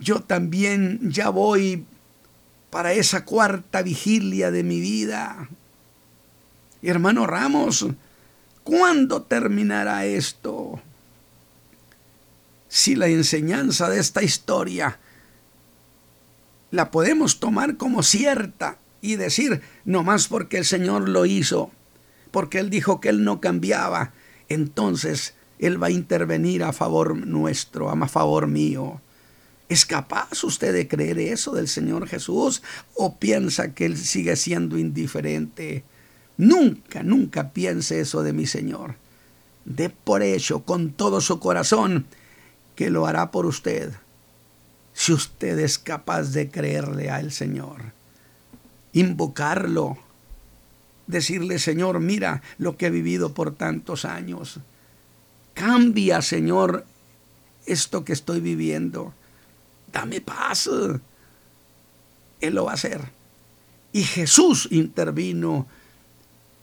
Yo 0.00 0.22
también 0.22 0.98
ya 1.12 1.28
voy 1.28 1.84
para 2.70 2.92
esa 2.94 3.24
cuarta 3.24 3.80
vigilia 3.82 4.50
de 4.50 4.64
mi 4.64 4.80
vida. 4.80 5.48
Hermano 6.82 7.28
Ramos, 7.28 7.86
¿cuándo 8.64 9.22
terminará 9.22 10.04
esto? 10.04 10.82
Si 12.66 12.96
la 12.96 13.06
enseñanza 13.06 13.88
de 13.88 14.00
esta 14.00 14.20
historia 14.20 14.98
la 16.72 16.90
podemos 16.90 17.38
tomar 17.38 17.76
como 17.76 18.02
cierta 18.02 18.78
y 19.02 19.16
decir, 19.16 19.60
no 19.84 20.02
más 20.02 20.26
porque 20.26 20.56
el 20.56 20.64
Señor 20.64 21.08
lo 21.08 21.26
hizo, 21.26 21.70
porque 22.30 22.58
Él 22.58 22.70
dijo 22.70 22.98
que 22.98 23.10
Él 23.10 23.24
no 23.24 23.40
cambiaba, 23.40 24.14
entonces 24.48 25.34
Él 25.58 25.80
va 25.80 25.88
a 25.88 25.90
intervenir 25.90 26.64
a 26.64 26.72
favor 26.72 27.14
nuestro, 27.26 27.90
a 27.90 28.08
favor 28.08 28.46
mío. 28.46 29.02
¿Es 29.68 29.84
capaz 29.84 30.44
usted 30.44 30.72
de 30.72 30.88
creer 30.88 31.18
eso 31.18 31.52
del 31.52 31.68
Señor 31.68 32.08
Jesús 32.08 32.62
o 32.94 33.18
piensa 33.18 33.74
que 33.74 33.84
Él 33.84 33.98
sigue 33.98 34.34
siendo 34.36 34.78
indiferente? 34.78 35.84
Nunca, 36.38 37.02
nunca 37.02 37.52
piense 37.52 38.00
eso 38.00 38.22
de 38.22 38.32
mi 38.32 38.46
Señor. 38.46 38.94
De 39.66 39.90
por 39.90 40.22
hecho 40.22 40.64
con 40.64 40.90
todo 40.92 41.20
su 41.20 41.38
corazón 41.38 42.06
que 42.76 42.88
lo 42.88 43.06
hará 43.06 43.30
por 43.30 43.44
usted 43.44 43.92
si 44.92 45.12
usted 45.12 45.58
es 45.58 45.78
capaz 45.78 46.32
de 46.32 46.50
creerle 46.50 47.10
al 47.10 47.32
Señor. 47.32 47.92
Invocarlo, 48.92 49.98
decirle, 51.06 51.58
Señor, 51.58 52.00
mira 52.00 52.42
lo 52.58 52.76
que 52.76 52.86
he 52.86 52.90
vivido 52.90 53.32
por 53.32 53.54
tantos 53.54 54.04
años. 54.04 54.60
Cambia, 55.54 56.22
Señor, 56.22 56.84
esto 57.66 58.04
que 58.04 58.12
estoy 58.12 58.40
viviendo. 58.40 59.12
Dame 59.92 60.20
paz. 60.20 60.68
Él 62.40 62.54
lo 62.54 62.64
va 62.64 62.72
a 62.72 62.74
hacer. 62.74 63.00
Y 63.92 64.04
Jesús 64.04 64.68
intervino 64.70 65.66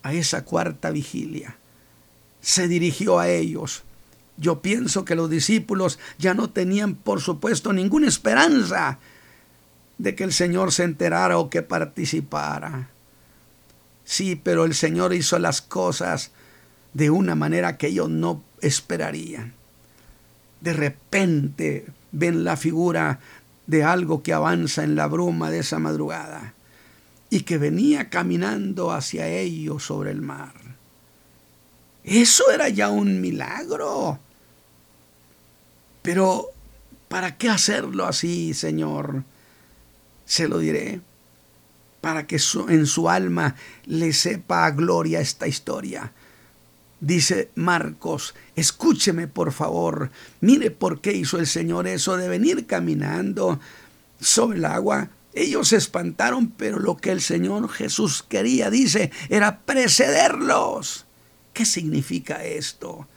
a 0.03 0.13
esa 0.13 0.43
cuarta 0.43 0.89
vigilia. 0.91 1.57
Se 2.41 2.67
dirigió 2.67 3.19
a 3.19 3.29
ellos. 3.29 3.83
Yo 4.39 4.62
pienso 4.62 5.04
que 5.04 5.15
los 5.15 5.30
discípulos 5.30 5.99
ya 6.17 6.34
no 6.34 6.49
tenían, 6.49 6.95
por 6.95 7.21
supuesto, 7.21 7.73
ninguna 7.73 8.08
esperanza 8.08 8.99
de 9.97 10.15
que 10.15 10.23
el 10.23 10.32
Señor 10.32 10.71
se 10.71 10.84
enterara 10.84 11.38
o 11.38 11.49
que 11.49 11.62
participara. 11.62 12.89
Sí, 14.06 14.39
pero 14.41 14.63
el 14.63 14.73
Señor 14.73 15.13
hizo 15.13 15.38
las 15.39 15.62
cosas 15.62 16.32
de 16.93 17.10
una 17.10 17.36
manera 17.36 17.78
que 17.78 17.88
ellos 17.88 18.10
no 18.10 18.41
esperarían. 18.62 19.54
De 20.62 20.73
repente 20.73 21.86
ven 22.12 22.43
la 22.43 22.58
figura 22.58 23.19
de 23.67 23.84
algo 23.84 24.23
que 24.23 24.34
avanza 24.34 24.84
en 24.84 24.95
la 24.95 25.08
bruma 25.08 25.52
de 25.52 25.60
esa 25.60 25.80
madrugada 25.80 26.54
y 27.30 27.41
que 27.41 27.58
venía 27.58 28.10
caminando 28.10 28.91
hacia 28.91 29.28
ellos 29.28 29.84
sobre 29.84 30.12
el 30.12 30.21
mar. 30.21 30.54
Eso 32.04 32.49
era 32.52 32.69
ya 32.69 32.89
un 32.89 33.21
milagro. 33.21 34.19
Pero, 36.01 36.47
¿para 37.07 37.38
qué 37.38 37.49
hacerlo 37.49 38.05
así, 38.05 38.53
Señor? 38.53 39.23
Se 40.25 40.47
lo 40.47 40.59
diré 40.59 41.01
para 42.01 42.27
que 42.27 42.38
en 42.69 42.85
su 42.85 43.09
alma 43.09 43.55
le 43.85 44.13
sepa 44.13 44.65
a 44.65 44.71
gloria 44.71 45.19
esta 45.19 45.47
historia. 45.47 46.12
Dice 47.01 47.49
Marcos, 47.55 48.35
escúcheme 48.55 49.27
por 49.27 49.53
favor, 49.53 50.12
mire 50.41 50.69
por 50.69 50.99
qué 50.99 51.13
hizo 51.13 51.39
el 51.39 51.47
Señor 51.47 51.88
eso 51.88 52.17
de 52.17 52.27
venir 52.27 52.65
caminando 52.65 53.59
sobre 54.19 54.57
el 54.57 54.65
agua. 54.65 55.09
Ellos 55.33 55.69
se 55.69 55.77
espantaron, 55.77 56.49
pero 56.49 56.79
lo 56.79 56.97
que 56.97 57.12
el 57.12 57.21
Señor 57.21 57.69
Jesús 57.69 58.25
quería, 58.27 58.69
dice, 58.69 59.12
era 59.29 59.59
precederlos. 59.59 61.05
¿Qué 61.53 61.65
significa 61.65 62.43
esto? 62.43 63.07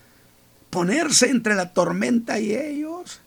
Ponerse 0.72 1.28
entre 1.28 1.54
la 1.54 1.74
tormenta 1.74 2.40
y 2.40 2.54
ellos. 2.54 3.20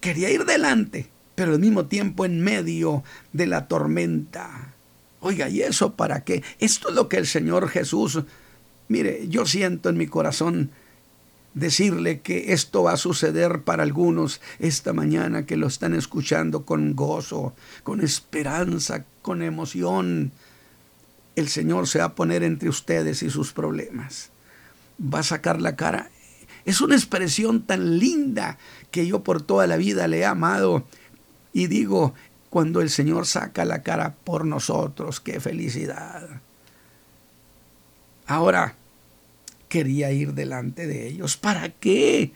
Quería 0.00 0.28
ir 0.28 0.44
delante, 0.44 1.08
pero 1.36 1.52
al 1.52 1.60
mismo 1.60 1.86
tiempo 1.86 2.24
en 2.24 2.40
medio 2.40 3.04
de 3.32 3.46
la 3.46 3.68
tormenta. 3.68 4.74
Oiga, 5.20 5.48
¿y 5.48 5.62
eso 5.62 5.94
para 5.94 6.24
qué? 6.24 6.42
Esto 6.58 6.88
es 6.88 6.96
lo 6.96 7.08
que 7.08 7.18
el 7.18 7.28
Señor 7.28 7.68
Jesús, 7.68 8.24
mire, 8.88 9.28
yo 9.28 9.46
siento 9.46 9.88
en 9.88 9.98
mi 9.98 10.08
corazón 10.08 10.72
decirle 11.54 12.22
que 12.22 12.52
esto 12.52 12.82
va 12.82 12.94
a 12.94 12.96
suceder 12.96 13.62
para 13.62 13.84
algunos 13.84 14.40
esta 14.58 14.92
mañana 14.92 15.46
que 15.46 15.56
lo 15.56 15.68
están 15.68 15.94
escuchando 15.94 16.64
con 16.64 16.96
gozo, 16.96 17.54
con 17.84 18.00
esperanza, 18.00 19.04
con 19.22 19.42
emoción. 19.42 20.32
El 21.36 21.46
Señor 21.46 21.86
se 21.86 22.00
va 22.00 22.06
a 22.06 22.14
poner 22.16 22.42
entre 22.42 22.68
ustedes 22.68 23.22
y 23.22 23.30
sus 23.30 23.52
problemas. 23.52 24.30
Va 25.00 25.20
a 25.20 25.22
sacar 25.22 25.62
la 25.62 25.76
cara. 25.76 26.10
Es 26.66 26.80
una 26.80 26.96
expresión 26.96 27.62
tan 27.62 27.98
linda 27.98 28.58
que 28.90 29.06
yo 29.06 29.22
por 29.22 29.40
toda 29.40 29.66
la 29.66 29.76
vida 29.76 30.08
le 30.08 30.18
he 30.18 30.24
amado 30.26 30.84
y 31.52 31.68
digo, 31.68 32.12
cuando 32.50 32.82
el 32.82 32.90
Señor 32.90 33.26
saca 33.26 33.64
la 33.64 33.82
cara 33.82 34.16
por 34.24 34.44
nosotros, 34.44 35.20
qué 35.20 35.40
felicidad. 35.40 36.42
Ahora, 38.26 38.74
quería 39.68 40.10
ir 40.10 40.34
delante 40.34 40.86
de 40.86 41.06
ellos. 41.06 41.36
¿Para 41.36 41.70
qué? 41.70 42.32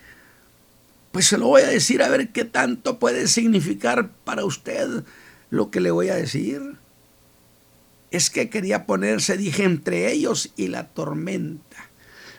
Pues 1.10 1.26
se 1.26 1.36
lo 1.36 1.48
voy 1.48 1.62
a 1.62 1.68
decir 1.68 2.02
a 2.02 2.08
ver 2.08 2.30
qué 2.30 2.44
tanto 2.44 2.98
puede 2.98 3.26
significar 3.26 4.10
para 4.24 4.44
usted 4.44 5.04
lo 5.50 5.70
que 5.70 5.80
le 5.80 5.90
voy 5.90 6.08
a 6.08 6.14
decir. 6.14 6.76
Es 8.12 8.30
que 8.30 8.48
quería 8.48 8.86
ponerse, 8.86 9.36
dije, 9.36 9.64
entre 9.64 10.12
ellos 10.12 10.52
y 10.56 10.68
la 10.68 10.86
tormenta. 10.88 11.89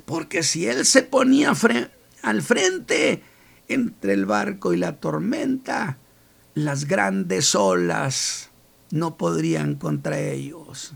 Porque 0.05 0.43
si 0.43 0.67
él 0.67 0.85
se 0.85 1.03
ponía 1.03 1.53
al 2.21 2.41
frente 2.41 3.21
entre 3.67 4.13
el 4.13 4.25
barco 4.25 4.73
y 4.73 4.77
la 4.77 4.97
tormenta, 4.97 5.97
las 6.53 6.85
grandes 6.85 7.55
olas 7.55 8.49
no 8.91 9.17
podrían 9.17 9.75
contra 9.75 10.19
ellos. 10.19 10.93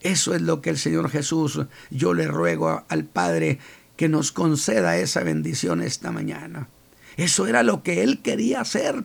Eso 0.00 0.34
es 0.34 0.42
lo 0.42 0.60
que 0.60 0.70
el 0.70 0.78
Señor 0.78 1.10
Jesús, 1.10 1.60
yo 1.90 2.14
le 2.14 2.28
ruego 2.28 2.84
al 2.88 3.04
Padre 3.04 3.58
que 3.96 4.08
nos 4.08 4.30
conceda 4.30 4.96
esa 4.96 5.24
bendición 5.24 5.82
esta 5.82 6.12
mañana. 6.12 6.68
Eso 7.16 7.48
era 7.48 7.64
lo 7.64 7.82
que 7.82 8.04
Él 8.04 8.20
quería 8.22 8.60
hacer 8.60 9.04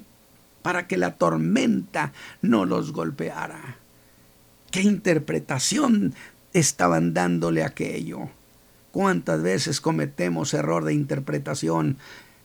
para 0.61 0.88
que 0.88 0.97
la 0.97 1.17
tormenta 1.17 2.13
no 2.41 2.65
los 2.65 2.93
golpeara. 2.93 3.77
¿Qué 4.71 4.82
interpretación 4.82 6.13
estaban 6.53 7.13
dándole 7.13 7.63
aquello? 7.63 8.30
¿Cuántas 8.93 9.41
veces 9.41 9.81
cometemos 9.81 10.53
error 10.53 10.85
de 10.85 10.93
interpretación 10.93 11.97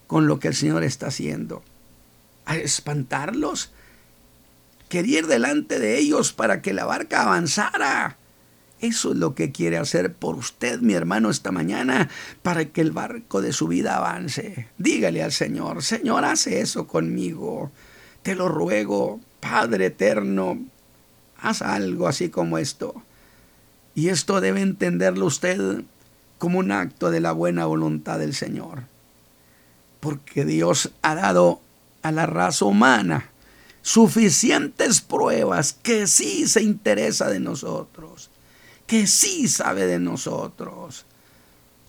con 0.09 0.26
lo 0.26 0.40
que 0.40 0.49
el 0.49 0.55
Señor 0.55 0.82
está 0.82 1.07
haciendo? 1.07 1.62
a 2.49 2.57
espantarlos. 2.57 3.70
Quería 4.88 5.20
ir 5.20 5.26
delante 5.26 5.78
de 5.78 5.99
ellos 5.99 6.32
para 6.32 6.62
que 6.62 6.72
la 6.72 6.86
barca 6.86 7.22
avanzara. 7.22 8.16
Eso 8.80 9.12
es 9.12 9.18
lo 9.18 9.34
que 9.34 9.53
quiere 9.53 9.76
hacer 9.76 10.14
por 10.14 10.36
usted, 10.36 10.80
mi 10.80 10.94
hermano, 10.94 11.30
esta 11.30 11.53
mañana, 11.53 12.09
para 12.42 12.64
que 12.64 12.80
el 12.80 12.92
barco 12.92 13.42
de 13.42 13.53
su 13.53 13.68
vida 13.68 13.96
avance. 13.96 14.68
Dígale 14.78 15.22
al 15.22 15.32
Señor, 15.32 15.82
Señor, 15.82 16.24
hace 16.24 16.61
eso 16.61 16.86
conmigo. 16.86 17.70
Te 18.22 18.34
lo 18.34 18.49
ruego, 18.49 19.20
Padre 19.40 19.86
eterno, 19.86 20.59
haz 21.36 21.61
algo 21.61 22.09
así 22.09 22.30
como 22.30 22.57
esto. 22.57 23.03
Y 23.94 24.09
esto 24.09 24.40
debe 24.40 24.62
entenderlo 24.62 25.26
usted 25.26 25.82
como 26.39 26.59
un 26.59 26.72
acto 26.72 27.11
de 27.11 27.20
la 27.20 27.32
buena 27.32 27.66
voluntad 27.66 28.18
del 28.18 28.34
Señor. 28.34 28.84
Porque 30.01 30.45
Dios 30.45 30.91
ha 31.03 31.14
dado 31.14 31.61
a 32.03 32.12
la 32.12 32.26
raza 32.26 32.64
humana 32.64 33.30
suficientes 33.82 35.01
pruebas 35.01 35.72
que 35.72 36.07
sí 36.07 36.47
se 36.47 36.62
interesa 36.62 37.28
de 37.28 37.41
nosotros, 37.41 38.30
que 38.86 39.07
sí 39.07 39.49
sabe 39.49 39.86
de 39.86 39.99
nosotros. 39.99 41.07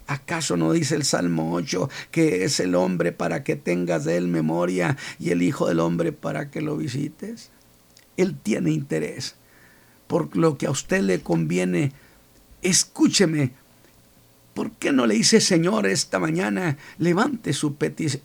¿Acaso 0.07 0.57
no 0.57 0.71
dice 0.71 0.95
el 0.95 1.03
Salmo 1.03 1.53
8 1.53 1.89
que 2.09 2.43
es 2.43 2.59
el 2.59 2.73
hombre 2.73 3.11
para 3.11 3.43
que 3.43 3.55
tengas 3.55 4.05
de 4.05 4.17
él 4.17 4.27
memoria 4.27 4.97
y 5.19 5.29
el 5.29 5.43
Hijo 5.43 5.67
del 5.67 5.79
Hombre 5.79 6.11
para 6.11 6.49
que 6.49 6.61
lo 6.61 6.77
visites? 6.77 7.51
Él 8.17 8.35
tiene 8.41 8.71
interés 8.71 9.35
por 10.07 10.35
lo 10.35 10.57
que 10.57 10.65
a 10.65 10.71
usted 10.71 11.01
le 11.01 11.21
conviene. 11.21 11.93
Escúcheme, 12.63 13.51
¿por 14.53 14.71
qué 14.71 14.91
no 14.91 15.05
le 15.05 15.15
dice 15.15 15.41
Señor 15.41 15.87
esta 15.87 16.19
mañana? 16.19 16.77
Levante 16.97 17.53
su, 17.53 17.75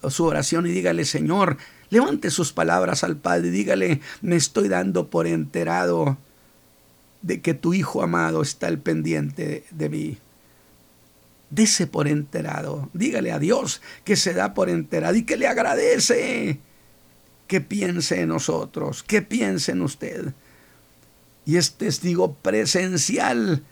su 0.08 0.24
oración 0.24 0.66
y 0.66 0.70
dígale 0.70 1.04
Señor, 1.04 1.58
levante 1.90 2.30
sus 2.30 2.52
palabras 2.52 3.04
al 3.04 3.16
Padre 3.16 3.48
y 3.48 3.50
dígale, 3.50 4.00
me 4.22 4.36
estoy 4.36 4.68
dando 4.68 5.08
por 5.10 5.26
enterado 5.26 6.18
de 7.22 7.40
que 7.40 7.54
tu 7.54 7.72
Hijo 7.72 8.02
amado 8.02 8.42
está 8.42 8.66
al 8.66 8.78
pendiente 8.78 9.64
de 9.70 9.88
mí. 9.88 10.18
Dese 11.50 11.86
por 11.86 12.08
enterado. 12.08 12.90
Dígale 12.92 13.32
a 13.32 13.38
Dios 13.38 13.80
que 14.04 14.16
se 14.16 14.34
da 14.34 14.54
por 14.54 14.68
enterado 14.68 15.14
y 15.14 15.22
que 15.22 15.36
le 15.36 15.46
agradece. 15.46 16.58
Que 17.46 17.60
piense 17.60 18.20
en 18.20 18.28
nosotros, 18.28 19.02
que 19.02 19.22
piense 19.22 19.72
en 19.72 19.82
usted. 19.82 20.34
Y 21.46 21.56
es 21.56 21.74
testigo 21.74 22.34
presencial 22.34 23.62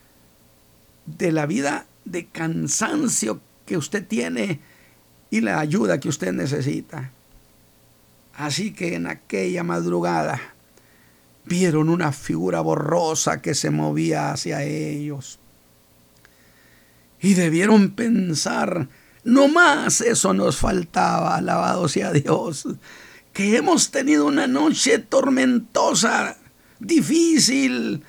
de 1.07 1.33
la 1.33 1.47
vida 1.47 1.87
de 2.05 2.27
cansancio 2.27 3.41
que 3.67 3.77
usted 3.77 4.07
tiene 4.07 4.61
y 5.31 5.41
la 5.41 5.61
ayuda 5.61 6.01
que 6.01 6.09
usted 6.09 6.33
necesita. 6.33 7.11
Así 8.35 8.73
que 8.73 8.95
en 8.95 9.07
aquella 9.07 9.63
madrugada 9.63 10.41
vieron 11.45 11.89
una 11.89 12.13
figura 12.13 12.61
borrosa 12.61 13.43
que 13.43 13.55
se 13.55 13.71
movía 13.71 14.33
hacia 14.33 14.63
ellos 14.63 15.39
y 17.23 17.35
debieron 17.35 17.91
pensar, 17.93 18.89
no 19.25 19.49
más 19.49 20.01
eso 20.01 20.35
nos 20.35 20.57
faltaba, 20.57 21.37
alabado 21.37 21.89
sea 21.89 22.13
Dios, 22.13 22.67
que 23.33 23.57
hemos 23.57 23.91
tenido 23.91 24.27
una 24.27 24.49
noche 24.49 24.99
tormentosa, 24.99 26.37
difícil, 26.81 28.03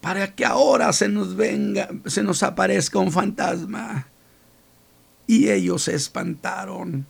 para 0.00 0.34
que 0.34 0.44
ahora 0.44 0.92
se 0.92 1.08
nos 1.08 1.36
venga, 1.36 1.88
se 2.06 2.22
nos 2.22 2.42
aparezca 2.42 2.98
un 2.98 3.12
fantasma. 3.12 4.06
Y 5.26 5.50
ellos 5.50 5.84
se 5.84 5.94
espantaron. 5.94 7.06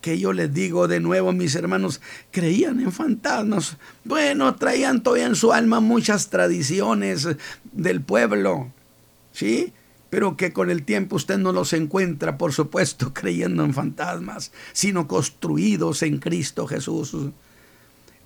Que 0.00 0.18
yo 0.18 0.32
les 0.32 0.52
digo 0.54 0.88
de 0.88 0.98
nuevo, 0.98 1.32
mis 1.32 1.54
hermanos, 1.54 2.00
creían 2.30 2.80
en 2.80 2.90
fantasmas. 2.90 3.76
Bueno, 4.04 4.54
traían 4.54 5.02
todavía 5.02 5.26
en 5.26 5.36
su 5.36 5.52
alma 5.52 5.80
muchas 5.80 6.30
tradiciones 6.30 7.28
del 7.72 8.00
pueblo. 8.00 8.72
¿Sí? 9.32 9.72
pero 10.10 10.36
que 10.36 10.52
con 10.52 10.70
el 10.70 10.82
tiempo 10.82 11.16
usted 11.16 11.38
no 11.38 11.52
los 11.52 11.72
encuentra, 11.72 12.36
por 12.36 12.52
supuesto, 12.52 13.14
creyendo 13.14 13.64
en 13.64 13.72
fantasmas, 13.72 14.52
sino 14.72 15.06
construidos 15.06 16.02
en 16.02 16.18
Cristo 16.18 16.66
Jesús. 16.66 17.14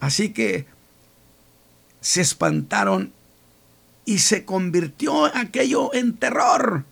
Así 0.00 0.30
que 0.30 0.66
se 2.00 2.22
espantaron 2.22 3.12
y 4.05 4.18
se 4.18 4.44
convirtió 4.44 5.24
aquello 5.26 5.94
en 5.94 6.16
terror. 6.16 6.84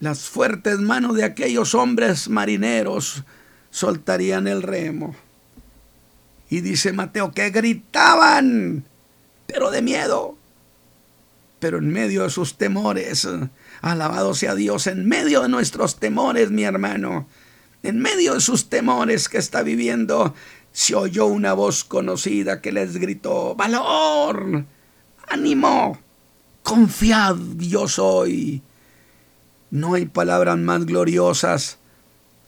Las 0.00 0.28
fuertes 0.28 0.80
manos 0.80 1.16
de 1.16 1.24
aquellos 1.24 1.74
hombres 1.74 2.28
marineros 2.28 3.24
soltarían 3.70 4.46
el 4.46 4.62
remo. 4.62 5.14
Y 6.50 6.60
dice 6.60 6.92
Mateo 6.92 7.32
que 7.32 7.50
gritaban, 7.50 8.84
pero 9.46 9.70
de 9.70 9.82
miedo. 9.82 10.36
Pero 11.58 11.78
en 11.78 11.88
medio 11.90 12.24
de 12.24 12.30
sus 12.30 12.58
temores, 12.58 13.26
Alabado 13.80 14.34
sea 14.34 14.54
Dios 14.54 14.86
en 14.86 15.08
medio 15.08 15.42
de 15.42 15.48
nuestros 15.48 15.98
temores, 15.98 16.50
mi 16.50 16.64
hermano. 16.64 17.26
En 17.82 18.00
medio 18.00 18.34
de 18.34 18.40
sus 18.40 18.68
temores 18.68 19.28
que 19.28 19.38
está 19.38 19.62
viviendo, 19.62 20.34
se 20.72 20.94
oyó 20.94 21.26
una 21.26 21.54
voz 21.54 21.84
conocida 21.84 22.60
que 22.60 22.72
les 22.72 22.96
gritó, 22.96 23.54
valor, 23.54 24.64
ánimo, 25.28 25.98
confiad, 26.62 27.36
yo 27.58 27.88
soy. 27.88 28.62
No 29.70 29.94
hay 29.94 30.06
palabras 30.06 30.58
más 30.58 30.86
gloriosas 30.86 31.78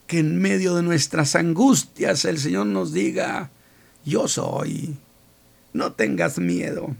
que 0.07 0.20
en 0.20 0.41
medio 0.41 0.74
de 0.77 0.83
nuestras 0.83 1.35
angustias 1.35 2.24
el 2.24 2.39
Señor 2.39 2.66
nos 2.66 2.93
diga, 2.93 3.51
yo 4.05 4.29
soy, 4.29 4.97
no 5.72 5.93
tengas 5.93 6.39
miedo. 6.39 6.95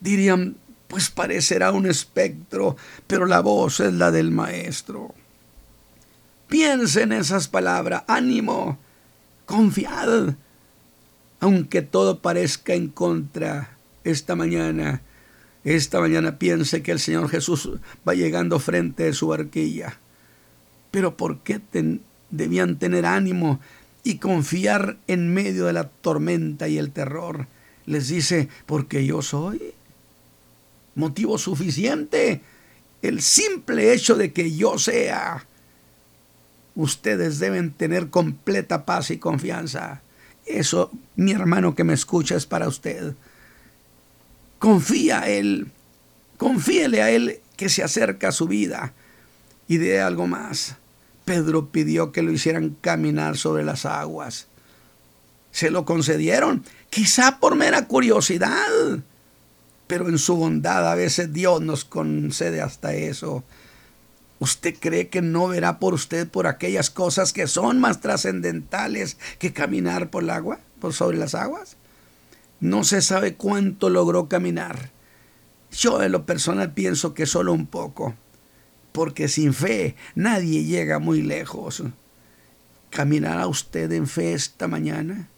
Dirían, 0.00 0.56
pues 0.88 1.10
parecerá 1.10 1.72
un 1.72 1.86
espectro, 1.86 2.76
pero 3.06 3.26
la 3.26 3.40
voz 3.40 3.80
es 3.80 3.92
la 3.92 4.10
del 4.10 4.30
Maestro. 4.30 5.14
Piense 6.48 7.02
en 7.02 7.12
esas 7.12 7.48
palabras, 7.48 8.02
ánimo, 8.08 8.78
confiad, 9.46 10.34
aunque 11.40 11.82
todo 11.82 12.20
parezca 12.20 12.74
en 12.74 12.88
contra 12.88 13.76
esta 14.04 14.36
mañana. 14.36 15.02
Esta 15.64 16.00
mañana 16.00 16.38
piense 16.38 16.82
que 16.82 16.92
el 16.92 16.98
Señor 16.98 17.28
Jesús 17.28 17.70
va 18.06 18.14
llegando 18.14 18.58
frente 18.58 19.08
a 19.08 19.12
su 19.12 19.28
barquilla. 19.28 19.98
Pero 20.90 21.16
¿por 21.16 21.38
qué 21.40 21.60
debían 22.30 22.78
tener 22.78 23.06
ánimo 23.06 23.60
y 24.02 24.18
confiar 24.18 24.96
en 25.06 25.32
medio 25.32 25.66
de 25.66 25.72
la 25.72 25.88
tormenta 25.88 26.68
y 26.68 26.78
el 26.78 26.90
terror? 26.90 27.46
Les 27.86 28.08
dice, 28.08 28.48
porque 28.66 29.06
yo 29.06 29.22
soy 29.22 29.74
motivo 30.94 31.38
suficiente. 31.38 32.42
El 33.00 33.22
simple 33.22 33.92
hecho 33.92 34.16
de 34.16 34.32
que 34.32 34.54
yo 34.54 34.78
sea. 34.78 35.46
Ustedes 36.74 37.38
deben 37.38 37.72
tener 37.72 38.08
completa 38.08 38.84
paz 38.84 39.10
y 39.10 39.18
confianza. 39.18 40.02
Eso, 40.46 40.90
mi 41.16 41.32
hermano 41.32 41.74
que 41.74 41.84
me 41.84 41.92
escucha, 41.92 42.36
es 42.36 42.46
para 42.46 42.68
usted. 42.68 43.14
Confía 44.62 45.22
a 45.22 45.28
Él. 45.28 45.66
Confíele 46.36 47.02
a 47.02 47.10
Él 47.10 47.40
que 47.56 47.68
se 47.68 47.82
acerca 47.82 48.28
a 48.28 48.32
su 48.32 48.46
vida. 48.46 48.92
Y 49.66 49.78
de 49.78 50.00
algo 50.00 50.28
más. 50.28 50.76
Pedro 51.24 51.70
pidió 51.70 52.12
que 52.12 52.22
lo 52.22 52.30
hicieran 52.30 52.76
caminar 52.80 53.36
sobre 53.36 53.64
las 53.64 53.86
aguas. 53.86 54.46
Se 55.50 55.72
lo 55.72 55.84
concedieron, 55.84 56.64
quizá 56.90 57.40
por 57.40 57.56
mera 57.56 57.88
curiosidad 57.88 59.02
pero 59.92 60.08
en 60.08 60.16
su 60.16 60.36
bondad 60.36 60.90
a 60.90 60.94
veces 60.94 61.34
Dios 61.34 61.60
nos 61.60 61.84
concede 61.84 62.62
hasta 62.62 62.94
eso. 62.94 63.44
¿Usted 64.38 64.74
cree 64.80 65.08
que 65.08 65.20
no 65.20 65.48
verá 65.48 65.78
por 65.78 65.92
usted 65.92 66.26
por 66.26 66.46
aquellas 66.46 66.88
cosas 66.88 67.34
que 67.34 67.46
son 67.46 67.78
más 67.78 68.00
trascendentales 68.00 69.18
que 69.38 69.52
caminar 69.52 70.08
por 70.08 70.22
el 70.22 70.30
agua, 70.30 70.60
por 70.80 70.94
sobre 70.94 71.18
las 71.18 71.34
aguas? 71.34 71.76
No 72.62 72.84
se 72.84 73.02
sabe 73.02 73.34
cuánto 73.34 73.90
logró 73.90 74.28
caminar. 74.28 74.92
Yo 75.72 75.98
de 75.98 76.08
lo 76.08 76.24
personal 76.24 76.72
pienso 76.72 77.12
que 77.12 77.26
solo 77.26 77.52
un 77.52 77.66
poco, 77.66 78.14
porque 78.92 79.28
sin 79.28 79.52
fe 79.52 79.96
nadie 80.14 80.64
llega 80.64 80.98
muy 80.98 81.22
lejos. 81.22 81.82
¿Caminará 82.88 83.48
usted 83.48 83.90
en 83.92 84.06
fe 84.06 84.32
esta 84.32 84.68
mañana? 84.68 85.28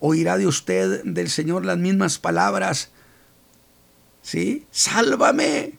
¿Oirá 0.00 0.36
de 0.38 0.46
usted 0.46 1.04
del 1.04 1.30
Señor 1.30 1.64
las 1.64 1.78
mismas 1.78 2.18
palabras 2.18 2.90
¿sí? 4.22 4.66
Sálvame. 4.72 5.74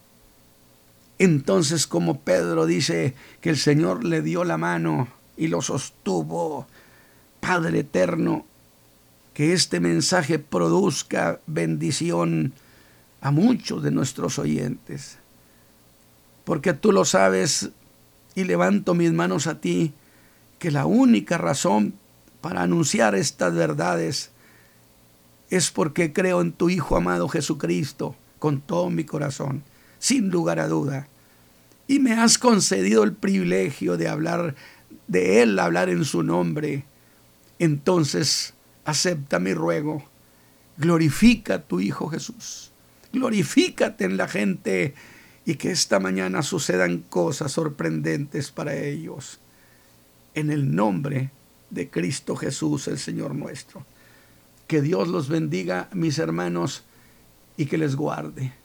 Entonces 1.20 1.86
como 1.86 2.22
Pedro 2.22 2.66
dice 2.66 3.14
que 3.42 3.50
el 3.50 3.58
Señor 3.58 4.06
le 4.06 4.22
dio 4.22 4.46
la 4.46 4.58
mano 4.58 5.10
y 5.38 5.48
lo 5.48 5.62
sostuvo, 5.62 6.66
Padre 7.42 7.80
eterno, 7.80 8.46
que 9.34 9.54
este 9.54 9.80
mensaje 9.80 10.40
produzca 10.40 11.40
bendición 11.48 12.54
a 13.22 13.32
muchos 13.32 13.84
de 13.84 13.92
nuestros 13.92 14.40
oyentes. 14.40 15.18
Porque 16.44 16.74
tú 16.74 16.92
lo 16.92 17.06
sabes 17.06 17.70
y 18.36 18.44
levanto 18.44 18.94
mis 18.94 19.14
manos 19.14 19.48
a 19.48 19.62
ti, 19.62 19.94
que 20.60 20.72
la 20.72 20.86
única 20.86 21.38
razón 21.38 21.94
para 22.42 22.64
anunciar 22.64 23.16
estas 23.16 23.54
verdades 23.54 24.32
es 25.50 25.70
porque 25.70 26.14
creo 26.14 26.42
en 26.42 26.52
tu 26.52 26.70
Hijo 26.70 26.96
amado 26.96 27.28
Jesucristo 27.28 28.16
con 28.40 28.62
todo 28.62 28.90
mi 28.90 29.04
corazón, 29.04 29.64
sin 30.00 30.30
lugar 30.30 30.60
a 30.60 30.68
duda. 30.68 31.08
Y 31.88 32.00
me 32.00 32.14
has 32.14 32.38
concedido 32.38 33.04
el 33.04 33.14
privilegio 33.14 33.98
de 33.98 34.08
hablar 34.08 34.56
de 35.08 35.42
Él, 35.42 35.60
hablar 35.60 35.90
en 35.90 36.06
su 36.06 36.24
nombre. 36.24 36.86
Entonces, 37.60 38.54
acepta 38.86 39.40
mi 39.40 39.54
ruego. 39.54 40.04
Glorifica 40.78 41.56
a 41.56 41.62
tu 41.62 41.80
Hijo 41.80 42.10
Jesús. 42.10 42.72
Glorifícate 43.14 44.06
en 44.06 44.18
la 44.18 44.28
gente 44.28 44.94
y 45.46 45.56
que 45.56 45.72
esta 45.72 46.00
mañana 46.00 46.44
sucedan 46.44 47.00
cosas 47.00 47.52
sorprendentes 47.52 48.52
para 48.52 48.76
ellos. 48.76 49.40
En 50.34 50.50
el 50.50 50.74
nombre 50.76 51.32
de 51.70 51.90
Cristo 51.90 52.36
Jesús, 52.36 52.88
el 52.88 53.00
Señor 53.00 53.36
nuestro. 53.36 53.86
Que 54.68 54.82
Dios 54.82 55.08
los 55.10 55.28
bendiga, 55.28 55.90
mis 55.94 56.20
hermanos, 56.20 56.84
y 57.58 57.66
que 57.66 57.78
les 57.78 57.96
guarde 57.96 58.61